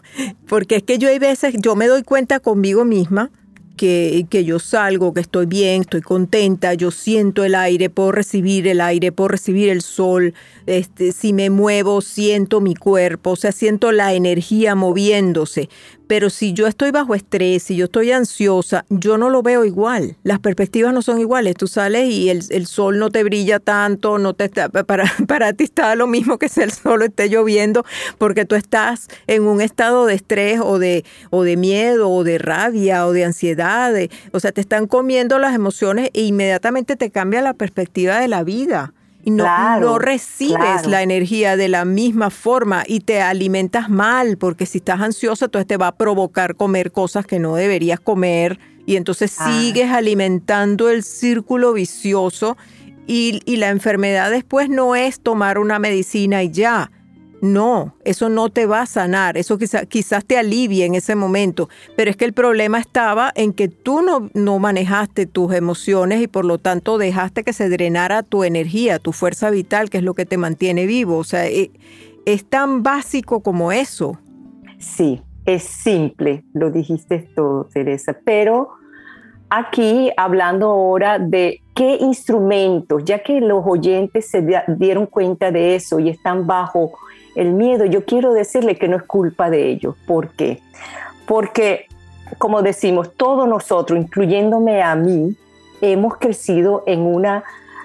porque 0.49 0.77
es 0.77 0.83
que 0.83 0.99
yo 0.99 1.09
hay 1.09 1.19
veces, 1.19 1.55
yo 1.59 1.75
me 1.75 1.89
doy 1.89 2.03
cuenta 2.03 2.39
conmigo 2.39 2.85
misma 2.85 3.31
que, 3.77 4.27
que, 4.31 4.45
yo 4.45 4.59
salgo, 4.59 5.13
que 5.13 5.21
estoy 5.21 5.47
bien, 5.47 5.83
estoy 5.83 6.01
contenta, 6.01 6.75
yo 6.75 6.91
siento 6.91 7.45
el 7.45 7.55
aire, 7.55 7.91
puedo 7.91 8.13
recibir 8.13 8.69
el 8.69 8.81
aire, 8.81 9.11
puedo 9.11 9.29
recibir 9.29 9.69
el 9.69 9.83
sol, 9.83 10.35
este, 10.67 11.13
si 11.13 11.33
me 11.33 11.51
muevo, 11.51 12.01
siento 12.01 12.61
mi 12.61 12.75
cuerpo, 12.75 13.31
o 13.31 13.37
sea, 13.37 13.53
siento 13.53 13.91
la 13.91 14.15
energía 14.15 14.75
moviéndose. 14.75 15.69
Pero 16.07 16.31
si 16.31 16.53
yo 16.53 16.67
estoy 16.67 16.91
bajo 16.91 17.15
estrés, 17.15 17.63
si 17.63 17.77
yo 17.77 17.87
estoy 17.87 18.13
ansiosa, 18.13 18.85
yo 18.89 19.17
no 19.17 19.31
lo 19.31 19.43
veo 19.43 19.65
igual. 19.65 20.17
Las 20.23 20.39
perspectivas 20.39 20.93
no 20.93 21.03
son 21.03 21.19
iguales. 21.19 21.55
Tú 21.55 21.67
sales 21.67 22.11
y 22.11 22.31
el, 22.31 22.67
sol 22.67 22.99
no 22.99 23.11
te 23.11 23.25
brilla 23.25 23.59
tanto, 23.59 24.19
no 24.19 24.35
te 24.35 24.49
para, 24.49 25.05
para 25.29 25.53
ti 25.53 25.65
está 25.65 25.95
lo 25.95 26.07
mismo 26.07 26.39
que 26.39 26.49
si 26.49 26.61
el 26.61 26.73
sol 26.73 27.03
esté 27.03 27.29
lloviendo, 27.29 27.85
porque 28.19 28.45
tú 28.45 28.55
estás 28.55 29.09
en 29.27 29.45
un 29.45 29.61
estado 29.61 30.07
de 30.07 30.15
estrés 30.15 30.61
o 30.63 30.79
de, 30.79 31.05
o 31.31 31.43
de 31.43 31.57
miedo 31.57 32.11
o 32.11 32.25
de 32.25 32.39
rabia 32.39 33.07
o 33.07 33.13
de 33.13 33.25
ansiedad. 33.25 33.95
o 34.33 34.41
sea, 34.41 34.53
te 34.53 34.61
están 34.61 34.87
comiendo 34.87 35.39
las 35.39 35.55
emociones 35.55 36.11
e 36.13 36.23
inmediatamente 36.23 36.97
te 36.97 37.11
cambia 37.11 37.43
la 37.43 37.55
perspectiva 37.55 38.19
de 38.21 38.29
la 38.29 38.45
vida 38.45 38.93
y 39.25 39.31
no, 39.31 39.99
recibes 39.99 40.87
la 40.87 41.03
energía 41.03 41.57
de 41.57 41.69
la 41.69 41.87
misma 41.87 42.29
forma 42.29 42.85
y 42.87 43.01
te 43.01 43.23
alimentas 43.23 43.89
mal, 43.89 44.37
porque 44.37 44.67
si 44.67 44.79
estás 44.79 45.01
ansiosa, 45.01 45.47
entonces 45.47 45.67
te 45.67 45.79
va 45.79 45.89
a 45.89 45.97
provocar 45.97 46.57
comer 46.57 46.93
cosas 46.93 47.27
que 47.27 47.39
no 47.39 47.55
deberías 47.57 48.01
comer. 48.01 48.59
Y 48.85 48.97
entonces 48.97 49.37
ah. 49.39 49.51
sigues 49.51 49.91
alimentando 49.91 50.91
el 50.91 51.03
círculo 51.03 51.73
vicioso 51.73 52.59
y, 53.07 53.41
y 53.47 53.57
la 53.57 53.71
enfermedad 53.71 54.31
después 54.31 54.69
no 54.69 54.95
es 54.95 55.21
tomar 55.21 55.59
una 55.59 55.79
medicina 55.79 56.43
y 56.43 56.51
ya, 56.51 56.91
no, 57.45 57.95
eso 58.05 58.29
no 58.29 58.49
te 58.49 58.67
va 58.67 58.81
a 58.81 58.87
sanar, 58.87 59.37
eso 59.37 59.59
quizás 59.59 60.25
te 60.25 60.39
alivie 60.39 60.85
en 60.85 60.95
ese 60.95 61.15
momento, 61.15 61.69
pero 61.97 62.11
es 62.11 62.17
que 62.17 62.25
el 62.25 62.33
problema 62.33 62.79
estaba 62.79 63.31
en 63.35 63.53
que 63.53 63.69
tú 63.69 64.03
no, 64.03 64.31
no 64.33 64.59
manejaste 64.59 65.27
tus 65.27 65.53
emociones 65.53 66.23
y 66.23 66.27
por 66.27 66.45
lo 66.45 66.59
tanto 66.59 66.99
dejaste 66.99 67.45
que 67.45 67.53
se 67.53 67.69
drenara 67.69 68.23
tu 68.23 68.45
energía, 68.45 68.99
tu 68.99 69.13
fuerza 69.13 69.51
vital, 69.51 69.91
que 69.91 69.99
es 69.99 70.05
lo 70.05 70.15
que 70.15 70.27
te 70.27 70.39
mantiene 70.39 70.87
vivo. 70.87 71.19
O 71.19 71.25
sea, 71.25 71.47
eh, 71.47 71.71
es 72.25 72.45
tan 72.47 72.83
básico 72.83 73.41
como 73.41 73.73
eso. 73.73 74.19
Sí, 74.79 75.23
es 75.45 75.65
simple, 75.65 76.45
lo 76.55 76.71
dijiste 76.71 77.29
todo, 77.35 77.67
Teresa, 77.73 78.17
pero 78.25 78.71
aquí 79.51 80.11
hablando 80.17 80.71
ahora 80.71 81.19
de 81.19 81.61
qué 81.75 81.99
instrumentos, 82.01 83.05
ya 83.05 83.23
que 83.23 83.41
los 83.41 83.65
oyentes 83.67 84.31
se 84.31 84.47
dieron 84.79 85.07
cuenta 85.07 85.51
de 85.51 85.75
eso 85.75 85.99
y 85.99 86.09
están 86.09 86.47
bajo 86.47 86.93
el 87.35 87.53
miedo, 87.53 87.85
yo 87.85 88.05
quiero 88.05 88.33
decirle 88.33 88.77
que 88.77 88.89
no 88.89 88.97
es 88.97 89.03
culpa 89.03 89.51
de 89.51 89.69
ellos. 89.69 89.97
¿Por 90.07 90.31
qué? 90.31 90.61
Porque, 91.27 91.87
como 92.39 92.63
decimos, 92.63 93.13
todos 93.17 93.49
nosotros, 93.49 93.99
incluyéndome 93.99 94.83
a 94.83 94.95
mí, 94.95 95.37
hemos 95.81 96.17
crecido 96.19 96.83
en 96.87 97.01
una 97.01 97.45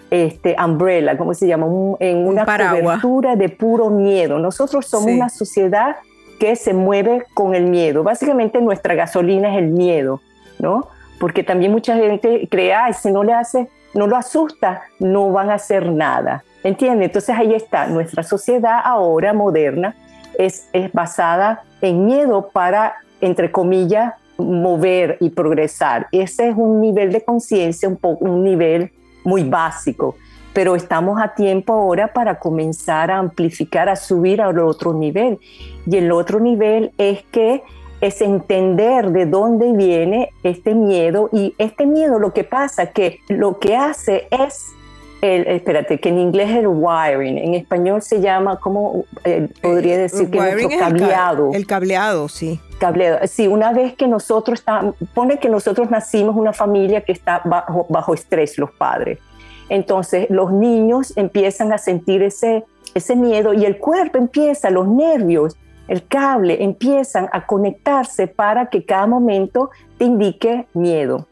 este, 0.10 0.56
umbrella, 0.64 1.18
¿cómo 1.18 1.34
se 1.34 1.48
llama? 1.48 1.68
en 2.00 2.28
una 2.28 2.46
cobertura 2.46 3.36
de 3.36 3.50
puro 3.50 3.90
miedo. 3.90 4.40
Nosotros 4.40 4.86
somos 4.86 5.12
una 5.12 5.30
sociedad 5.30 5.98
que 6.40 6.56
se 6.56 6.74
mueve 6.74 7.26
con 7.34 7.54
el 7.54 7.66
miedo. 7.66 8.04
Básicamente 8.04 8.62
nuestra 8.62 8.96
gasolina 8.96 9.52
es 9.52 9.58
el 9.58 9.70
miedo, 9.70 10.22
¿no? 10.58 10.88
Porque 11.20 11.44
también 11.44 11.72
mucha 11.72 11.96
gente 11.96 12.48
cree, 12.50 12.74
ay, 12.74 12.94
si 12.94 13.12
no 13.12 13.24
le 13.24 13.34
hace, 13.34 13.70
no 13.94 14.08
lo 14.08 14.16
asusta, 14.16 14.84
no 15.00 15.32
van 15.32 15.50
a 15.50 15.56
hacer 15.56 15.92
nada. 15.92 16.44
¿Entiendes? 16.64 17.08
Entonces 17.08 17.36
ahí 17.38 17.54
está, 17.54 17.88
nuestra 17.88 18.24
sociedad 18.24 18.80
ahora 18.84 19.34
moderna 19.34 19.96
es, 20.38 20.70
es 20.74 20.92
basada 20.92 21.64
en 21.82 22.06
miedo 22.06 22.50
para, 22.52 22.96
entre 23.22 23.52
comillas, 23.52 24.14
mover 24.38 25.18
y 25.20 25.30
progresar. 25.30 26.08
Ese 26.12 26.50
es 26.50 26.56
un 26.56 26.82
nivel 26.82 27.12
de 27.12 27.24
conciencia, 27.24 27.88
un, 27.88 28.00
un 28.02 28.44
nivel 28.44 28.92
muy 29.24 29.44
básico, 29.44 30.16
pero 30.54 30.76
estamos 30.76 31.22
a 31.22 31.34
tiempo 31.34 31.74
ahora 31.74 32.14
para 32.14 32.40
comenzar 32.40 33.12
a 33.12 33.18
amplificar, 33.18 33.90
a 33.90 33.96
subir 33.96 34.42
al 34.42 34.60
otro 34.60 34.94
nivel. 34.94 35.40
Y 35.86 35.98
el 35.98 36.12
otro 36.12 36.40
nivel 36.40 36.92
es 36.98 37.24
que 37.24 37.64
es 38.02 38.22
entender 38.22 39.12
de 39.12 39.26
dónde 39.26 39.74
viene 39.74 40.30
este 40.44 40.74
miedo 40.74 41.30
y 41.34 41.54
este 41.58 41.86
miedo 41.86 42.18
lo 42.18 42.34
que 42.34 42.46
pasa 42.46 42.88
que 42.88 43.20
lo 43.28 43.60
que 43.60 43.76
hace 43.76 44.28
es 44.32 44.74
el, 45.22 45.48
espérate, 45.48 46.00
que 46.00 46.10
en 46.10 46.20
inglés 46.20 46.50
es 46.50 46.58
el 46.58 46.68
wiring, 46.68 47.38
en 47.38 47.54
español 47.54 48.02
se 48.02 48.22
llama, 48.22 48.60
¿cómo 48.60 49.06
eh, 49.24 49.50
podría 49.62 49.98
decir 49.98 50.30
que 50.30 50.38
nuestro 50.38 50.70
cableado? 50.80 51.52
El, 51.54 51.68
cableado, 51.68 52.30
sí. 52.30 52.60
Cableado, 52.80 53.28
sí, 53.28 53.48
una 53.48 53.74
vez 53.74 53.96
que 53.96 54.08
nosotros 54.08 54.60
estamos, 54.60 54.96
pone 55.14 55.38
que 55.38 55.50
nosotros 55.50 55.90
nacimos 55.90 56.36
una 56.36 56.54
familia 56.54 57.02
que 57.02 57.12
está 57.12 57.42
bajo, 57.44 57.86
bajo 57.90 58.14
estrés, 58.14 58.58
los 58.58 58.72
padres. 58.72 59.20
Entonces 59.68 60.28
los 60.30 60.52
niños 60.52 61.16
empiezan 61.16 61.74
a 61.74 61.78
sentir 61.78 62.24
ese, 62.24 62.64
ese 62.96 63.16
miedo 63.16 63.54
y 63.54 63.66
el 63.66 63.78
cuerpo 63.78 64.18
empieza, 64.18 64.70
los 64.70 64.88
nervios, 64.88 65.56
el 65.88 66.08
cable 66.08 66.64
empiezan 66.64 67.30
a 67.32 67.46
conectarse 67.46 68.28
para 68.28 68.68
que 68.68 68.86
cada 68.86 69.06
momento 69.06 69.70
te 69.98 70.06
indique 70.06 70.68
miedo 70.74 71.29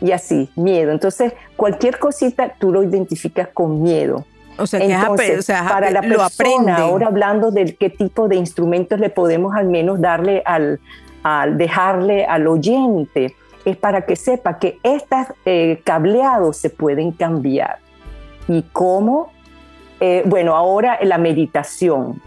y 0.00 0.12
así, 0.12 0.50
miedo. 0.56 0.92
Entonces, 0.92 1.32
cualquier 1.56 1.98
cosita 1.98 2.54
tú 2.58 2.72
lo 2.72 2.82
identificas 2.82 3.48
con 3.48 3.82
miedo. 3.82 4.24
O 4.58 4.66
sea, 4.66 4.80
que 4.80 4.92
Entonces, 4.92 5.46
para 5.46 5.90
la 5.90 6.02
persona, 6.02 6.76
ahora 6.78 7.06
hablando 7.06 7.50
de 7.50 7.74
qué 7.76 7.88
tipo 7.88 8.28
de 8.28 8.36
instrumentos 8.36 9.00
le 9.00 9.08
podemos 9.08 9.54
al 9.54 9.68
menos 9.68 10.00
darle 10.00 10.42
al, 10.44 10.80
al 11.22 11.56
dejarle 11.56 12.26
al 12.26 12.46
oyente, 12.46 13.34
es 13.64 13.76
para 13.76 14.02
que 14.02 14.16
sepa 14.16 14.58
que 14.58 14.78
estos 14.82 15.26
eh, 15.44 15.80
cableados 15.84 16.56
se 16.56 16.70
pueden 16.70 17.12
cambiar. 17.12 17.78
¿Y 18.48 18.62
cómo? 18.72 19.32
Eh, 20.00 20.22
bueno, 20.26 20.56
ahora 20.56 20.98
la 21.02 21.18
meditación, 21.18 22.20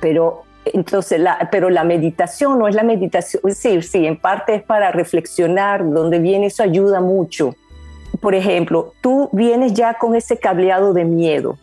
pero 0.00 0.44
entonces, 0.74 1.20
la, 1.20 1.48
pero 1.50 1.70
la 1.70 1.84
meditación 1.84 2.58
no 2.58 2.68
es 2.68 2.74
la 2.74 2.82
meditación, 2.82 3.42
sí, 3.54 3.80
sí, 3.82 4.06
en 4.06 4.20
parte 4.20 4.54
es 4.54 4.62
para 4.62 4.90
reflexionar, 4.92 5.88
donde 5.88 6.18
viene 6.18 6.46
eso 6.46 6.62
ayuda 6.62 7.00
mucho. 7.00 7.54
Por 8.20 8.34
ejemplo, 8.34 8.94
tú 9.00 9.28
vienes 9.32 9.74
ya 9.74 9.94
con 9.94 10.14
ese 10.14 10.38
cableado 10.38 10.92
de 10.92 11.04
miedo, 11.04 11.58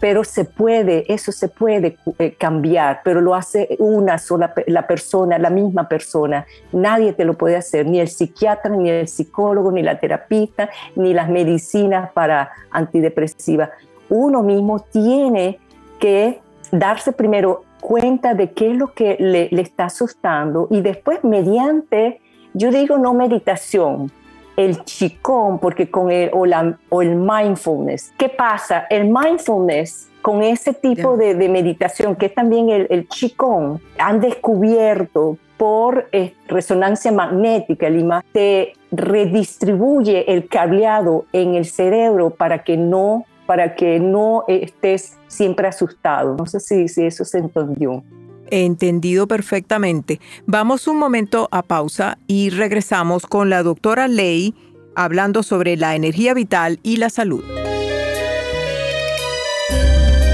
pero 0.00 0.24
se 0.24 0.44
puede, 0.44 1.04
eso 1.12 1.30
se 1.32 1.48
puede 1.48 1.96
eh, 2.18 2.34
cambiar, 2.34 3.00
pero 3.04 3.20
lo 3.20 3.34
hace 3.34 3.76
una 3.78 4.18
sola 4.18 4.52
la 4.66 4.86
persona, 4.86 5.38
la 5.38 5.50
misma 5.50 5.88
persona. 5.88 6.46
Nadie 6.72 7.12
te 7.12 7.24
lo 7.24 7.34
puede 7.34 7.56
hacer, 7.56 7.86
ni 7.86 8.00
el 8.00 8.08
psiquiatra, 8.08 8.74
ni 8.74 8.90
el 8.90 9.08
psicólogo, 9.08 9.70
ni 9.70 9.82
la 9.82 10.00
terapista, 10.00 10.70
ni 10.96 11.14
las 11.14 11.28
medicinas 11.28 12.10
para 12.12 12.50
antidepresivas. 12.70 13.70
Uno 14.08 14.42
mismo 14.42 14.80
tiene 14.80 15.58
que 15.98 16.40
darse 16.70 17.12
primero 17.12 17.64
cuenta 17.84 18.32
de 18.32 18.52
qué 18.52 18.70
es 18.70 18.76
lo 18.78 18.94
que 18.94 19.16
le, 19.20 19.50
le 19.50 19.60
está 19.60 19.84
asustando 19.84 20.68
y 20.70 20.80
después 20.80 21.22
mediante, 21.22 22.18
yo 22.54 22.70
digo 22.70 22.96
no 22.96 23.12
meditación, 23.12 24.10
el 24.56 24.82
chicón, 24.84 25.58
porque 25.58 25.90
con 25.90 26.10
el, 26.10 26.30
o, 26.32 26.46
la, 26.46 26.78
o 26.88 27.02
el 27.02 27.14
mindfulness. 27.16 28.12
¿Qué 28.16 28.30
pasa? 28.30 28.86
El 28.88 29.04
mindfulness 29.04 30.08
con 30.22 30.42
ese 30.42 30.72
tipo 30.72 31.18
de, 31.18 31.34
meditación, 31.50 32.16
que 32.16 32.26
es 32.26 32.34
también 32.34 32.70
el, 32.70 32.86
el 32.88 33.06
chicón, 33.08 33.82
han 33.98 34.20
descubierto 34.20 35.36
por 35.58 36.08
eh, 36.12 36.34
resonancia 36.48 37.12
magnética, 37.12 37.88
el 37.88 38.00
imán, 38.00 38.22
te 38.32 38.72
redistribuye 38.90 40.32
el 40.32 40.48
cableado 40.48 41.26
en 41.34 41.54
el 41.54 41.66
cerebro 41.66 42.30
para 42.30 42.64
que 42.64 42.78
no, 42.78 43.26
para 43.46 43.74
que 43.74 44.00
no 44.00 44.44
estés 44.48 45.16
siempre 45.28 45.68
asustado. 45.68 46.36
No 46.36 46.46
sé 46.46 46.60
si, 46.60 46.88
si 46.88 47.04
eso 47.04 47.24
se 47.24 47.38
entendió. 47.38 48.02
Entendido 48.50 49.26
perfectamente. 49.26 50.20
Vamos 50.46 50.86
un 50.86 50.98
momento 50.98 51.48
a 51.50 51.62
pausa 51.62 52.18
y 52.26 52.50
regresamos 52.50 53.26
con 53.26 53.50
la 53.50 53.62
doctora 53.62 54.08
Ley 54.08 54.54
hablando 54.94 55.42
sobre 55.42 55.76
la 55.76 55.94
energía 55.94 56.34
vital 56.34 56.78
y 56.82 56.96
la 56.98 57.10
salud. 57.10 57.42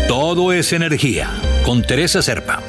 Todo 0.09 0.53
es 0.53 0.73
energía 0.73 1.31
con 1.65 1.83
Teresa 1.83 2.21
Serpa. 2.21 2.61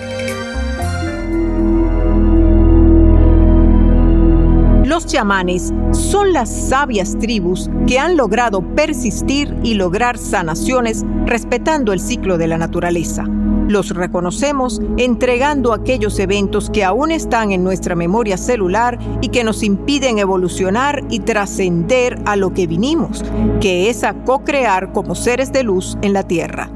Los 4.91 5.05
chamanes 5.05 5.71
son 5.91 6.33
las 6.33 6.49
sabias 6.49 7.17
tribus 7.17 7.69
que 7.87 7.97
han 7.97 8.17
logrado 8.17 8.61
persistir 8.75 9.55
y 9.63 9.75
lograr 9.75 10.17
sanaciones 10.17 11.05
respetando 11.25 11.93
el 11.93 12.01
ciclo 12.01 12.37
de 12.37 12.47
la 12.47 12.57
naturaleza. 12.57 13.23
Los 13.69 13.91
reconocemos 13.91 14.81
entregando 14.97 15.71
aquellos 15.71 16.19
eventos 16.19 16.69
que 16.69 16.83
aún 16.83 17.11
están 17.11 17.53
en 17.53 17.63
nuestra 17.63 17.95
memoria 17.95 18.35
celular 18.35 18.99
y 19.21 19.29
que 19.29 19.45
nos 19.45 19.63
impiden 19.63 20.19
evolucionar 20.19 21.05
y 21.09 21.21
trascender 21.21 22.21
a 22.25 22.35
lo 22.35 22.53
que 22.53 22.67
vinimos, 22.67 23.23
que 23.61 23.89
es 23.89 24.03
a 24.03 24.13
co-crear 24.25 24.91
como 24.91 25.15
seres 25.15 25.53
de 25.53 25.63
luz 25.63 25.97
en 26.01 26.11
la 26.11 26.23
Tierra. 26.23 26.69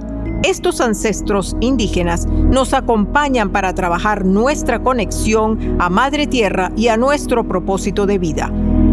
Estos 0.46 0.80
ancestros 0.80 1.58
indígenas 1.60 2.26
nos 2.28 2.74
acompañan 2.76 3.50
para 3.50 3.74
trabajar 3.74 4.26
nuestra 4.26 4.84
conexión 4.84 5.78
a 5.80 5.90
Madre 5.90 6.28
Tierra 6.28 6.72
y 6.76 6.90
a 6.90 6.98
nuestro 6.98 7.48
propósito 7.48 8.06
de 8.06 8.20
vida. 8.20 8.52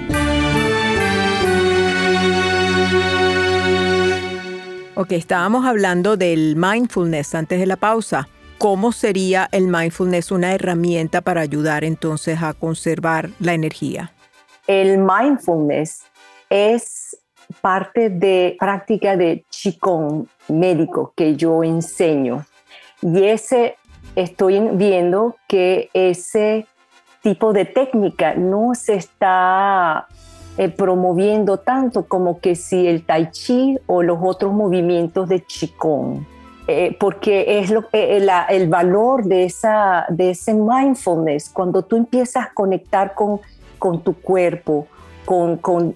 Ok, 4.95 5.13
estábamos 5.13 5.65
hablando 5.65 6.17
del 6.17 6.57
mindfulness 6.57 7.35
antes 7.35 7.61
de 7.61 7.67
la 7.67 7.77
pausa. 7.77 8.29
¿Cómo 8.59 8.91
sería 8.91 9.49
el 9.53 9.69
mindfulness 9.69 10.33
una 10.33 10.53
herramienta 10.53 11.21
para 11.21 11.43
ayudar 11.43 11.85
entonces 11.85 12.43
a 12.43 12.55
conservar 12.55 13.31
la 13.39 13.55
energía? 13.55 14.13
El 14.67 14.99
mindfulness 14.99 16.03
es 16.51 17.17
parte 17.61 18.11
de 18.11 18.57
práctica 18.59 19.17
de 19.17 19.45
Qigong 19.49 20.27
médico 20.49 21.13
que 21.15 21.37
yo 21.37 21.63
enseño. 21.63 22.45
Y 23.01 23.23
ese 23.23 23.77
estoy 24.17 24.59
viendo 24.73 25.37
que 25.47 25.89
ese 25.95 26.67
tipo 27.23 27.53
de 27.53 27.65
técnica 27.65 28.35
no 28.35 28.75
se 28.75 28.95
está 28.95 30.09
eh, 30.57 30.69
promoviendo 30.69 31.59
tanto 31.59 32.09
como 32.09 32.41
que 32.41 32.57
si 32.57 32.89
el 32.89 33.07
tai 33.07 33.31
chi 33.31 33.79
o 33.87 34.03
los 34.03 34.19
otros 34.21 34.53
movimientos 34.53 35.29
de 35.29 35.45
qigong. 35.45 36.38
Eh, 36.71 36.95
porque 37.01 37.61
es 37.61 37.71
lo, 37.71 37.85
eh, 37.95 38.23
el 38.51 38.69
valor 38.69 39.25
de, 39.25 39.45
esa, 39.45 40.05
de 40.11 40.33
ese 40.33 40.53
mindfulness, 40.53 41.49
cuando 41.49 41.83
tú 41.83 41.97
empiezas 41.97 42.45
a 42.45 42.53
conectar 42.53 43.15
con, 43.15 43.41
con 43.79 44.03
tu 44.03 44.13
cuerpo, 44.13 44.87
con, 45.25 45.57
con 45.57 45.95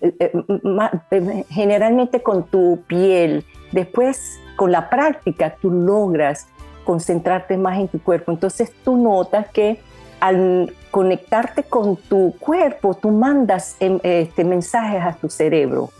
generalmente 1.50 2.22
con 2.22 2.44
tu 2.44 2.80
piel, 2.86 3.44
después 3.70 4.40
con 4.56 4.72
la 4.72 4.88
práctica 4.88 5.56
tú 5.60 5.70
logras 5.70 6.46
concentrarte 6.84 7.58
más 7.58 7.78
en 7.78 7.88
tu 7.88 8.02
cuerpo. 8.02 8.32
Entonces 8.32 8.72
tú 8.82 8.96
notas 8.96 9.48
que 9.50 9.78
al 10.20 10.72
conectarte 10.90 11.64
con 11.64 11.96
tu 11.96 12.34
cuerpo, 12.38 12.94
tú 12.94 13.10
mandas 13.10 13.76
em, 13.80 13.98
este, 14.02 14.44
mensajes 14.44 15.02
a 15.02 15.12
tu 15.12 15.28
cerebro. 15.28 15.90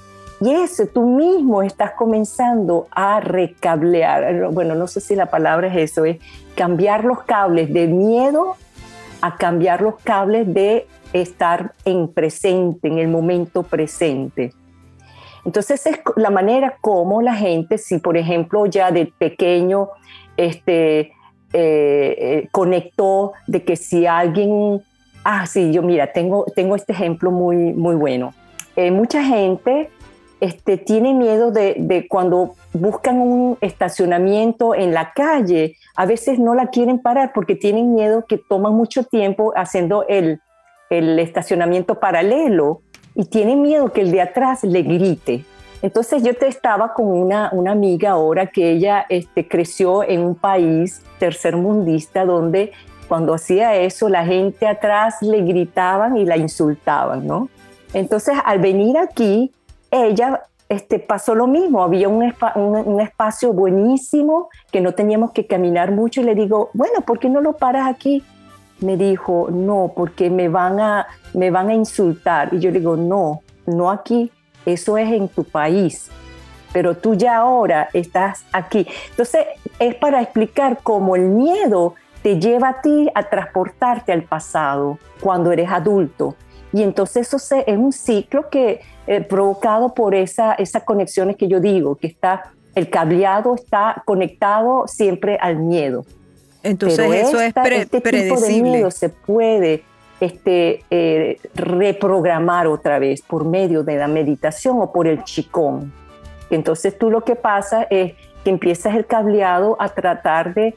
Y 0.43 0.51
eso, 0.51 0.89
tú 0.89 1.07
mismo 1.07 1.63
estás 1.63 1.93
comenzando 1.93 2.89
a 2.91 3.21
recablear. 3.21 4.49
Bueno, 4.51 4.75
no 4.75 4.89
sé 4.89 5.01
si 5.01 5.15
la 5.15 5.27
palabra 5.27 5.69
es 5.69 5.93
eso, 5.93 6.05
es 6.05 6.19
cambiar 6.57 7.05
los 7.05 7.23
cables 7.23 7.73
de 7.73 7.87
miedo 7.87 8.57
a 9.21 9.37
cambiar 9.37 9.83
los 9.83 10.01
cables 10.01 10.53
de 10.53 10.89
estar 11.13 11.75
en 11.85 12.09
presente, 12.09 12.89
en 12.89 12.99
el 12.99 13.07
momento 13.07 13.63
presente. 13.63 14.53
Entonces 15.45 15.87
es 15.87 16.01
la 16.17 16.31
manera 16.31 16.77
como 16.81 17.23
la 17.23 17.37
gente, 17.37 17.79
si 17.79 17.99
por 17.99 18.17
ejemplo 18.17 18.67
ya 18.67 18.91
de 18.91 19.07
pequeño 19.07 19.91
este, 20.37 21.01
eh, 21.01 21.13
eh, 21.53 22.49
conectó 22.51 23.33
de 23.47 23.63
que 23.63 23.77
si 23.77 24.07
alguien, 24.07 24.83
ah, 25.23 25.47
sí, 25.47 25.73
yo 25.73 25.83
mira, 25.83 26.13
tengo, 26.13 26.47
tengo 26.57 26.75
este 26.75 26.93
ejemplo 26.93 27.31
muy, 27.31 27.57
muy 27.75 27.95
bueno. 27.95 28.35
Eh, 28.75 28.91
mucha 28.91 29.23
gente 29.23 29.89
este, 30.43 30.77
tiene 30.77 31.15
miedo 31.15 31.53
de, 31.53 32.07
cuando 32.11 32.57
buscan 32.73 33.21
un 33.21 33.59
estacionamiento 33.61 34.75
en 34.75 34.93
la 34.93 35.13
calle, 35.13 35.77
a 35.95 36.05
veces 36.05 36.41
no 36.41 36.57
la 36.57 36.67
quieren 36.67 36.99
parar 36.99 37.31
porque 37.33 37.55
tienen 37.55 37.95
miedo 37.95 38.27
que 38.27 38.39
toman 38.39 38.75
mucho 38.75 39.05
tiempo 39.05 39.53
haciendo 39.55 40.05
el, 40.09 40.41
el 40.91 41.21
estacionamiento 41.21 42.01
paralelo 42.01 42.83
y 43.15 43.27
tienen 43.27 43.63
miedo 43.63 43.93
que 43.93 44.01
el 44.01 44.11
de 44.11 44.21
atrás 44.21 44.65
le 44.65 44.83
grite. 44.83 45.45
Entonces 45.81 46.25
yo 46.25 46.35
te 46.35 46.49
estaba 46.49 46.93
con 46.93 47.07
una, 47.07 47.51
una 47.53 47.71
amiga 47.71 48.11
ahora 48.11 48.49
que 48.49 48.73
ella 48.73 49.07
este, 49.09 49.47
creció 49.47 50.03
en 50.03 50.23
un 50.23 50.35
país 50.35 51.03
tercermundista 51.21 52.25
donde 52.25 52.73
cuando 53.07 53.33
hacía 53.33 53.77
eso 53.77 54.09
la 54.09 54.27
gente 54.27 54.67
atrás 54.67 55.23
le 55.23 55.43
gritaban 55.43 56.17
y 56.17 56.25
la 56.25 56.37
insultaban, 56.37 57.29
¿no? 57.29 57.49
Entonces 57.95 58.35
al 58.45 58.59
venir 58.59 58.99
aquí, 58.99 59.53
ella 59.93 60.43
este, 60.69 60.99
pasó 60.99 61.35
lo 61.35 61.47
mismo, 61.47 61.83
había 61.85 62.09
un, 62.09 62.35
un, 62.57 63.01
espacio 63.01 63.53
buenísimo 63.53 64.49
que 64.73 64.81
no 64.81 64.93
teníamos 64.93 65.31
que 65.31 65.47
caminar 65.47 65.93
mucho 65.93 66.23
y 66.23 66.25
le 66.25 66.35
digo, 66.35 66.71
bueno, 66.73 67.03
¿por 67.03 67.19
qué 67.19 67.29
no 67.29 67.41
lo 67.41 67.53
paras 67.53 67.87
aquí? 67.87 68.25
me 68.83 68.97
dijo, 68.97 69.49
no, 69.51 69.93
porque 69.95 70.29
me 70.29 70.49
van 70.49 70.81
a, 70.81 71.07
me 71.35 71.51
van 71.51 71.69
a 71.69 71.75
insultar. 71.75 72.53
Y 72.53 72.61
yo 72.61 72.71
le 72.71 72.81
digo, 72.81 72.97
no, 72.97 73.43
no 73.67 73.91
aquí, 73.91 74.31
eso 74.67 74.99
es 74.99 75.11
en 75.11 75.29
tu 75.29 75.45
país, 75.45 76.11
pero 76.73 76.97
tú 76.97 77.15
ya 77.15 77.39
ahora 77.39 77.89
estás 77.93 78.45
aquí. 78.53 78.87
Entonces, 79.11 79.47
es 79.79 79.95
para 79.95 80.21
explicar 80.21 80.81
cómo 80.83 81.17
el 81.17 81.29
miedo 81.29 81.95
te 82.23 82.39
lleva 82.39 82.69
a 82.69 82.81
ti 82.81 83.11
a 83.15 83.25
transportarte 83.25 84.13
al 84.13 84.23
pasado 84.23 84.99
cuando 85.21 85.51
eres 85.53 85.71
adulto. 85.71 86.37
Y 86.73 86.83
entonces 86.83 87.33
eso 87.33 87.57
es 87.67 87.77
un 87.77 87.93
ciclo 87.93 88.49
que 88.49 88.81
eh, 89.07 89.21
provocado 89.21 89.95
por 89.95 90.15
esa, 90.15 90.55
esas 90.55 90.85
conexiones 90.85 91.37
que 91.37 91.49
yo 91.49 91.61
digo, 91.61 91.97
que 91.97 92.07
está, 92.07 92.53
el 92.75 92.89
cableado 92.89 93.55
está 93.55 94.03
conectado 94.07 94.87
siempre 94.87 95.37
al 95.41 95.57
miedo. 95.57 96.05
Entonces 96.63 97.01
eso 97.01 97.41
es 97.41 97.55
este 97.57 98.01
predecible. 98.01 98.91
se 98.91 99.09
puede 99.09 99.83
este, 100.21 100.85
eh, 100.91 101.39
reprogramar 101.55 102.69
otra 102.69 102.99
vez 103.01 103.23
por 103.23 103.45
medio 103.45 103.83
de 103.83 103.97
la 103.97 104.07
meditación 104.07 104.81
o 104.81 104.93
por 104.93 105.09
el 105.09 105.25
chicón. 105.25 105.93
Entonces 106.49 106.97
tú 106.97 107.11
lo 107.11 107.25
que 107.25 107.35
pasa 107.35 107.87
es 107.91 108.13
que 108.45 108.51
empiezas 108.51 108.95
el 108.95 109.07
cableado 109.07 109.77
a 109.81 109.89
tratar 109.89 110.55
de 110.55 110.77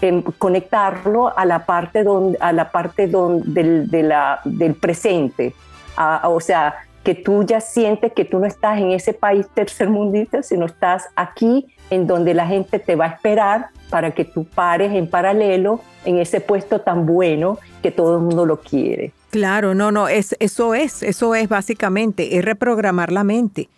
em, 0.00 0.22
conectarlo 0.22 1.36
a 1.36 1.44
la 1.44 1.66
parte, 1.66 2.02
donde, 2.02 2.38
a 2.40 2.52
la 2.52 2.70
parte 2.70 3.06
donde, 3.06 3.86
del, 3.86 4.12
del 4.44 4.74
presente. 4.74 5.54
o 6.24 6.40
sea, 6.40 6.74
que 7.04 7.14
tú 7.14 7.44
ya 7.44 7.60
sientes 7.60 8.12
que 8.14 8.24
tú 8.24 8.38
no 8.38 8.46
estás 8.46 8.78
en 8.78 8.90
ese 8.90 9.12
país 9.12 9.46
tercermundista, 9.54 10.42
sino 10.42 10.64
estás 10.66 11.04
aquí 11.14 11.66
en 11.90 12.06
donde 12.06 12.32
la 12.32 12.46
gente 12.46 12.78
te 12.78 12.96
va 12.96 13.04
a 13.04 13.08
esperar 13.08 13.68
para 13.90 14.12
que 14.12 14.24
tú 14.24 14.44
pares 14.44 14.92
en 14.92 15.08
paralelo 15.08 15.80
en 16.06 16.18
ese 16.18 16.40
puesto 16.40 16.80
tan 16.80 17.04
bueno 17.04 17.58
que 17.82 17.90
todo 17.90 18.16
el 18.16 18.22
mundo 18.22 18.46
lo 18.46 18.60
quiere. 18.60 19.12
Claro, 19.30 19.74
no, 19.74 19.92
no, 19.92 20.08
es, 20.08 20.34
eso 20.40 20.74
es, 20.74 21.02
eso 21.02 21.34
es 21.34 21.48
básicamente, 21.48 22.38
es 22.38 22.44
reprogramar 22.44 23.12
la 23.12 23.22
mente. 23.22 23.68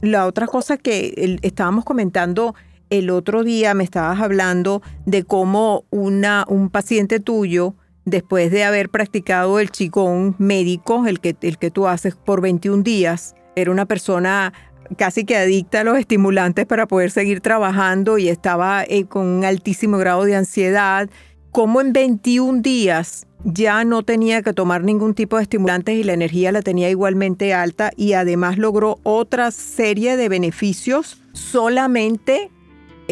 La 0.00 0.26
otra 0.26 0.46
cosa 0.46 0.78
que 0.78 1.38
estábamos 1.42 1.84
comentando 1.84 2.54
el 2.90 3.10
otro 3.10 3.44
día, 3.44 3.72
me 3.74 3.84
estabas 3.84 4.20
hablando 4.20 4.82
de 5.06 5.24
cómo 5.24 5.84
una, 5.90 6.44
un 6.48 6.70
paciente 6.70 7.20
tuyo, 7.20 7.74
después 8.04 8.50
de 8.50 8.64
haber 8.64 8.90
practicado 8.90 9.60
el 9.60 9.70
chigón 9.70 10.34
médico, 10.38 11.06
el 11.06 11.20
que, 11.20 11.36
el 11.40 11.58
que 11.58 11.70
tú 11.70 11.86
haces 11.86 12.16
por 12.16 12.40
21 12.40 12.82
días, 12.82 13.34
era 13.54 13.70
una 13.70 13.86
persona 13.86 14.52
casi 14.96 15.24
que 15.24 15.36
adicta 15.36 15.80
a 15.80 15.84
los 15.84 15.98
estimulantes 15.98 16.66
para 16.66 16.86
poder 16.86 17.10
seguir 17.10 17.40
trabajando 17.40 18.18
y 18.18 18.28
estaba 18.28 18.84
eh, 18.84 19.04
con 19.04 19.26
un 19.26 19.44
altísimo 19.44 19.98
grado 19.98 20.24
de 20.24 20.34
ansiedad, 20.34 21.08
como 21.52 21.80
en 21.80 21.92
21 21.92 22.60
días 22.60 23.26
ya 23.44 23.84
no 23.84 24.02
tenía 24.02 24.42
que 24.42 24.52
tomar 24.52 24.84
ningún 24.84 25.14
tipo 25.14 25.36
de 25.36 25.44
estimulantes 25.44 25.96
y 25.96 26.04
la 26.04 26.12
energía 26.12 26.52
la 26.52 26.62
tenía 26.62 26.90
igualmente 26.90 27.54
alta 27.54 27.90
y 27.96 28.12
además 28.12 28.58
logró 28.58 28.98
otra 29.02 29.50
serie 29.50 30.16
de 30.16 30.28
beneficios 30.28 31.22
solamente 31.32 32.50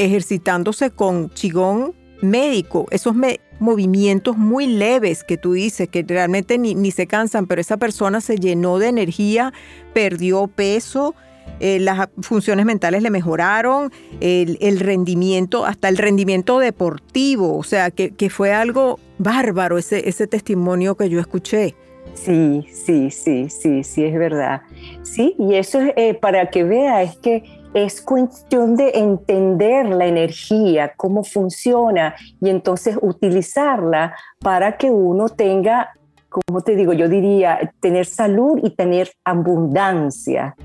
ejercitándose 0.04 0.90
con 0.90 1.30
chigón 1.30 1.94
médico, 2.20 2.86
esos 2.90 3.14
movimientos 3.60 4.36
muy 4.36 4.66
leves 4.66 5.24
que 5.24 5.36
tú 5.36 5.52
dices, 5.52 5.88
que 5.88 6.04
realmente 6.06 6.58
ni, 6.58 6.74
ni 6.74 6.90
se 6.90 7.06
cansan, 7.06 7.46
pero 7.46 7.60
esa 7.60 7.76
persona 7.76 8.20
se 8.20 8.36
llenó 8.36 8.78
de 8.78 8.88
energía, 8.88 9.52
perdió 9.92 10.48
peso, 10.48 11.14
eh, 11.60 11.80
las 11.80 12.08
funciones 12.20 12.66
mentales 12.66 13.02
le 13.02 13.10
mejoraron, 13.10 13.92
el, 14.20 14.80
rendimiento, 14.80 15.66
hasta 15.66 15.88
el 15.88 15.96
rendimiento 15.96 16.58
deportivo, 16.60 17.56
o 17.56 17.64
sea, 17.64 17.90
que, 17.90 18.30
fue 18.30 18.52
algo 18.52 19.00
bárbaro 19.18 19.78
ese, 19.78 20.08
ese 20.08 20.26
testimonio 20.26 20.96
que 20.96 21.08
yo 21.08 21.18
escuché. 21.18 21.74
Sí, 22.14 22.64
sí, 22.72 23.10
sí, 23.10 23.48
sí, 23.48 23.84
sí, 23.84 24.04
es 24.04 24.14
verdad. 24.14 24.62
Sí, 25.02 25.34
y 25.38 25.54
eso 25.54 25.80
es 25.80 25.92
eh, 25.96 26.14
para 26.14 26.50
que 26.50 26.64
vea, 26.64 27.02
es 27.02 27.16
que 27.16 27.42
es 27.74 28.00
cuestión 28.00 28.76
de 28.76 28.90
entender 28.94 29.86
la 29.88 30.06
energía, 30.06 30.92
cómo 30.96 31.24
funciona 31.24 32.14
y 32.40 32.48
entonces 32.48 32.98
utilizarla 33.00 34.14
para 34.40 34.76
que 34.76 34.90
uno 34.90 35.28
tenga, 35.28 35.90
como 36.28 36.62
te 36.62 36.76
digo, 36.76 36.92
yo 36.92 37.08
diría, 37.08 37.72
tener 37.80 38.06
salud 38.06 38.58
y 38.62 38.70
tener 38.70 39.10
abundancia 39.24 40.56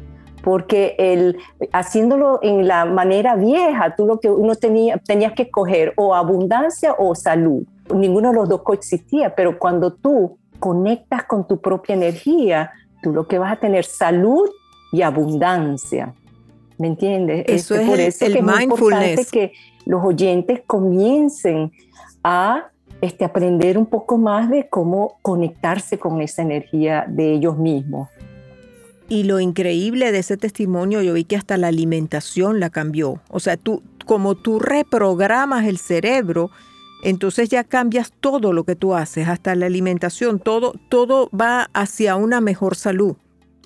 porque 0.44 0.96
el, 1.00 1.38
haciéndolo 1.72 2.40
en 2.44 2.68
la 2.68 2.86
manera 2.86 3.36
vieja, 3.36 3.96
tú 3.96 4.06
lo 4.06 4.20
que 4.20 4.30
uno 4.30 4.56
tenía, 4.56 4.98
tenías 4.98 5.32
que 5.32 5.44
escoger 5.44 5.94
o 5.96 6.14
abundancia 6.14 6.94
o 6.98 7.16
salud. 7.16 7.64
Ninguno 7.96 8.30
de 8.30 8.36
los 8.36 8.50
dos 8.50 8.62
coexistía, 8.62 9.34
pero 9.36 9.58
cuando 9.58 9.94
tú 9.94 10.38
conectas 10.60 11.24
con 11.24 11.48
tu 11.48 11.62
propia 11.62 11.96
energía, 11.96 12.72
tú 13.02 13.14
lo 13.14 13.26
que 13.26 13.40
vas 13.40 13.54
a 13.54 13.56
tener 13.56 13.86
salud 13.86 14.50
y 14.92 15.02
abundancia. 15.02 16.14
¿Me 16.78 16.88
entiendes? 16.88 17.46
Eso 17.48 17.76
es, 17.76 17.88
por 17.88 18.00
eso 18.00 18.26
el, 18.26 18.34
que 18.34 18.40
es 18.40 18.46
mindfulness. 18.46 19.32
que 19.32 19.54
los 19.86 20.04
oyentes 20.04 20.62
comiencen 20.66 21.72
a 22.24 22.70
este, 23.02 23.26
aprender 23.26 23.78
un 23.78 23.86
poco 23.86 24.18
más 24.18 24.50
de 24.50 24.68
cómo 24.70 25.18
conectarse 25.22 25.98
con 26.00 26.22
esa 26.22 26.42
energía 26.42 27.06
de 27.08 27.34
ellos 27.34 27.58
mismos. 27.58 28.10
Y 29.10 29.24
lo 29.24 29.40
increíble 29.40 30.12
de 30.12 30.20
ese 30.20 30.38
testimonio, 30.38 31.02
yo 31.02 31.14
vi 31.14 31.26
que 31.26 31.36
hasta 31.36 31.58
la 31.58 31.68
alimentación 31.68 32.60
la 32.60 32.70
cambió. 32.70 33.20
O 33.30 33.40
sea, 33.40 33.58
tú, 33.58 33.84
como 34.06 34.36
tú 34.36 34.60
reprogramas 34.60 35.66
el 35.66 35.78
cerebro, 35.78 36.50
entonces 37.04 37.50
ya 37.50 37.66
cambias 37.66 38.14
todo 38.22 38.54
lo 38.54 38.64
que 38.64 38.76
tú 38.76 38.96
haces, 38.96 39.28
hasta 39.28 39.54
la 39.56 39.66
alimentación, 39.66 40.40
todo, 40.40 40.74
todo 40.90 41.30
va 41.30 41.70
hacia 41.74 42.16
una 42.16 42.40
mejor 42.40 42.76
salud. 42.76 43.18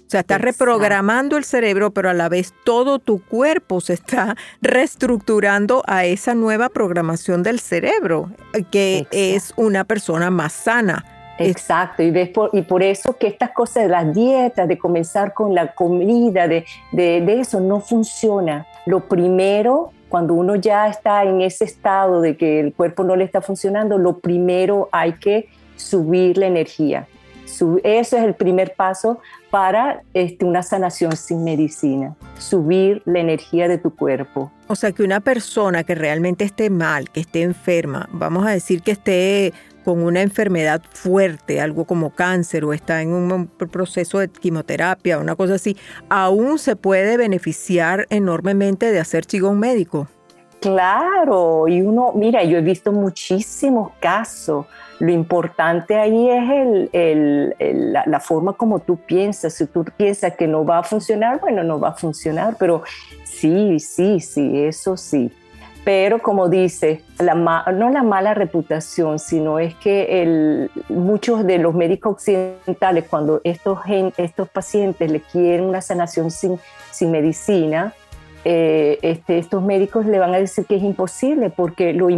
O 0.07 0.09
sea, 0.09 0.21
estás 0.21 0.39
reprogramando 0.41 1.35
el 1.35 1.43
cerebro, 1.43 1.91
pero 1.91 2.09
a 2.09 2.13
la 2.13 2.29
vez 2.29 2.53
todo 2.63 2.97
tu 2.97 3.21
cuerpo 3.21 3.81
se 3.81 3.93
está 3.93 4.37
reestructurando 4.61 5.83
a 5.85 6.05
esa 6.05 6.33
nueva 6.33 6.69
programación 6.69 7.43
del 7.43 7.59
cerebro, 7.59 8.31
que 8.71 9.05
es 9.11 9.53
una 9.57 9.83
persona 9.83 10.31
más 10.31 10.53
sana 10.53 11.05
Exacto, 11.39 12.01
y, 12.01 12.11
ves 12.11 12.29
por, 12.29 12.49
y 12.53 12.63
por 12.63 12.83
eso 12.83 13.17
que 13.17 13.27
estas 13.27 13.51
cosas 13.51 13.83
de 13.83 13.89
las 13.89 14.13
dietas, 14.13 14.67
de 14.67 14.77
comenzar 14.77 15.33
con 15.33 15.53
la 15.53 15.73
comida, 15.73 16.47
de, 16.47 16.65
de, 16.91 17.39
eso 17.39 17.59
no 17.59 17.79
funciona. 17.79 18.65
Lo 18.85 19.07
primero, 19.07 19.91
cuando 20.09 20.33
uno 20.33 20.55
ya 20.55 20.87
está 20.87 21.23
en 21.23 21.41
ese 21.41 21.65
estado 21.65 22.21
de 22.21 22.37
que 22.37 22.59
el 22.59 22.73
cuerpo 22.73 23.03
no 23.03 23.15
le 23.15 23.23
está 23.23 23.41
funcionando, 23.41 23.97
lo 23.97 24.19
primero 24.19 24.89
hay 24.91 25.13
que 25.13 25.49
subir 25.75 26.37
la 26.37 26.47
energía. 26.47 27.07
Eso 27.47 27.79
es 28.17 28.23
el 28.23 28.35
primer 28.35 28.73
paso 28.75 29.19
para 29.49 30.01
este, 30.13 30.45
una 30.45 30.61
sanación 30.61 31.15
sin 31.15 31.43
medicina, 31.43 32.15
subir 32.37 33.01
la 33.05 33.19
energía 33.19 33.67
de 33.67 33.77
tu 33.77 33.95
cuerpo. 33.95 34.51
O 34.67 34.75
sea, 34.75 34.91
que 34.91 35.03
una 35.03 35.21
persona 35.21 35.83
que 35.83 35.95
realmente 35.95 36.43
esté 36.43 36.69
mal, 36.69 37.09
que 37.09 37.21
esté 37.21 37.41
enferma, 37.41 38.09
vamos 38.11 38.45
a 38.45 38.51
decir 38.51 38.81
que 38.81 38.91
esté 38.91 39.53
con 39.85 40.03
una 40.03 40.21
enfermedad 40.21 40.81
fuerte, 40.91 41.61
algo 41.61 41.85
como 41.85 42.09
cáncer 42.09 42.65
o 42.65 42.73
está 42.73 43.01
en 43.01 43.13
un 43.13 43.47
proceso 43.47 44.19
de 44.19 44.27
quimioterapia, 44.27 45.17
una 45.17 45.37
cosa 45.37 45.53
así, 45.53 45.77
aún 46.09 46.59
se 46.59 46.75
puede 46.75 47.15
beneficiar 47.15 48.05
enormemente 48.09 48.91
de 48.91 48.99
hacer 48.99 49.25
chigón 49.25 49.59
médico. 49.59 50.09
Claro, 50.59 51.67
y 51.67 51.81
uno, 51.81 52.11
mira, 52.15 52.43
yo 52.43 52.57
he 52.57 52.61
visto 52.61 52.91
muchísimos 52.91 53.91
casos. 54.01 54.65
Lo 54.99 55.11
importante 55.11 55.95
ahí 55.95 56.29
es 56.29 56.89
el, 56.93 57.55
la, 58.05 58.19
forma 58.19 58.53
como 58.53 58.79
tú 58.79 58.97
piensas. 58.97 59.53
Si 59.53 59.65
tú 59.67 59.85
piensas 59.95 60.33
que 60.35 60.47
no 60.47 60.65
va 60.65 60.79
a 60.79 60.83
funcionar, 60.83 61.39
bueno, 61.39 61.63
no 61.63 61.79
va 61.79 61.89
a 61.89 61.93
funcionar, 61.93 62.55
pero 62.59 62.83
sí, 63.23 63.79
sí, 63.79 64.19
sí, 64.19 64.63
eso 64.63 64.97
sí 64.97 65.31
pero 65.87 66.19
como 66.19 66.49
dice, 66.49 67.01
la 67.17 67.33
no 67.33 67.89
la 67.89 68.03
mala 68.03 68.33
reputación, 68.33 69.19
sino 69.19 69.57
es 69.57 69.73
que 69.75 70.21
el, 70.21 70.69
muchos 70.89 71.47
de 71.47 71.59
los 71.59 71.75
médicos 71.75 72.15
occidentales, 72.15 73.05
cuando 73.09 73.39
estos, 73.45 73.79
estos 74.17 74.49
pacientes 74.49 75.09
le 75.09 75.21
quieren 75.21 75.63
una 75.63 75.79
sanación 75.79 76.29
sin, 76.29 76.59
sin 76.91 77.09
medicina, 77.11 77.93
eh, 78.43 78.99
este, 79.01 79.37
estos 79.37 79.63
médicos 79.63 80.05
le 80.05 80.19
van 80.19 80.33
a 80.33 80.39
decir 80.39 80.65
que 80.65 80.75
es 80.75 80.83
imposible 80.83 81.49
porque 81.49 81.93
lo 81.93 82.09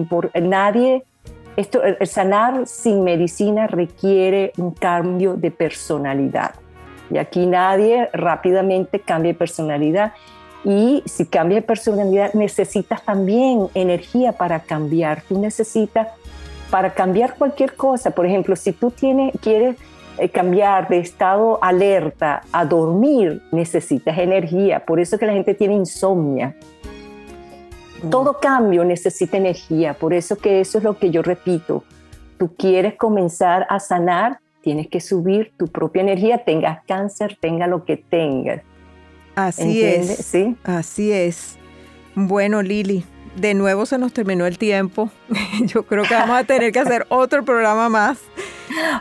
nadie, 0.41 1.03
esto, 1.59 1.81
sanar 2.05 2.67
sin 2.67 3.03
medicina 3.03 3.67
requiere 3.67 4.53
un 4.57 4.71
cambio 4.71 5.35
de 5.35 5.51
personalidad. 5.51 6.55
Y 7.11 7.17
aquí 7.17 7.45
nadie 7.45 8.09
rápidamente 8.13 8.99
cambia 8.99 9.33
de 9.33 9.37
personalidad 9.37 10.13
y 10.63 11.03
si 11.05 11.25
cambia 11.25 11.57
de 11.57 11.61
personalidad, 11.61 12.33
necesitas 12.33 13.03
también 13.03 13.67
energía 13.73 14.33
para 14.33 14.59
cambiar. 14.59 15.21
Tú 15.27 15.39
necesitas, 15.39 16.07
para 16.69 16.93
cambiar 16.93 17.35
cualquier 17.35 17.75
cosa, 17.75 18.11
por 18.11 18.25
ejemplo, 18.25 18.55
si 18.55 18.73
tú 18.73 18.91
tienes, 18.91 19.33
quieres 19.41 19.77
eh, 20.17 20.29
cambiar 20.29 20.87
de 20.89 20.99
estado 20.99 21.59
alerta 21.61 22.41
a 22.51 22.65
dormir, 22.65 23.41
necesitas 23.51 24.17
energía. 24.17 24.85
Por 24.85 24.99
eso 24.99 25.17
que 25.17 25.25
la 25.25 25.33
gente 25.33 25.53
tiene 25.53 25.75
insomnia. 25.75 26.55
Todo 28.09 28.39
cambio 28.39 28.83
necesita 28.83 29.37
energía. 29.37 29.93
Por 29.93 30.13
eso 30.13 30.37
que 30.37 30.61
eso 30.61 30.77
es 30.77 30.83
lo 30.83 30.97
que 30.97 31.11
yo 31.11 31.21
repito. 31.21 31.83
tú 32.37 32.55
quieres 32.55 32.95
comenzar 32.95 33.67
a 33.69 33.81
sanar, 33.81 34.39
tienes 34.61 34.87
que 34.87 35.01
subir 35.01 35.51
tu 35.57 35.67
propia 35.67 36.01
energía, 36.01 36.45
tengas 36.45 36.85
cáncer, 36.85 37.37
tenga 37.41 37.67
lo 37.67 37.83
que 37.83 37.97
tengas. 37.97 38.61
Así 39.35 39.83
es. 39.83 40.25
Sí. 40.25 40.55
Así 40.63 41.11
es. 41.11 41.57
Bueno, 42.15 42.61
Lili, 42.61 43.03
de 43.35 43.53
nuevo 43.53 43.85
se 43.85 43.97
nos 43.97 44.13
terminó 44.13 44.45
el 44.45 44.57
tiempo. 44.57 45.09
Yo 45.65 45.83
creo 45.83 46.03
que 46.03 46.13
vamos 46.13 46.37
a 46.37 46.43
tener 46.43 46.71
que 46.71 46.79
hacer 46.79 47.05
otro 47.09 47.43
programa 47.43 47.89
más. 47.89 48.19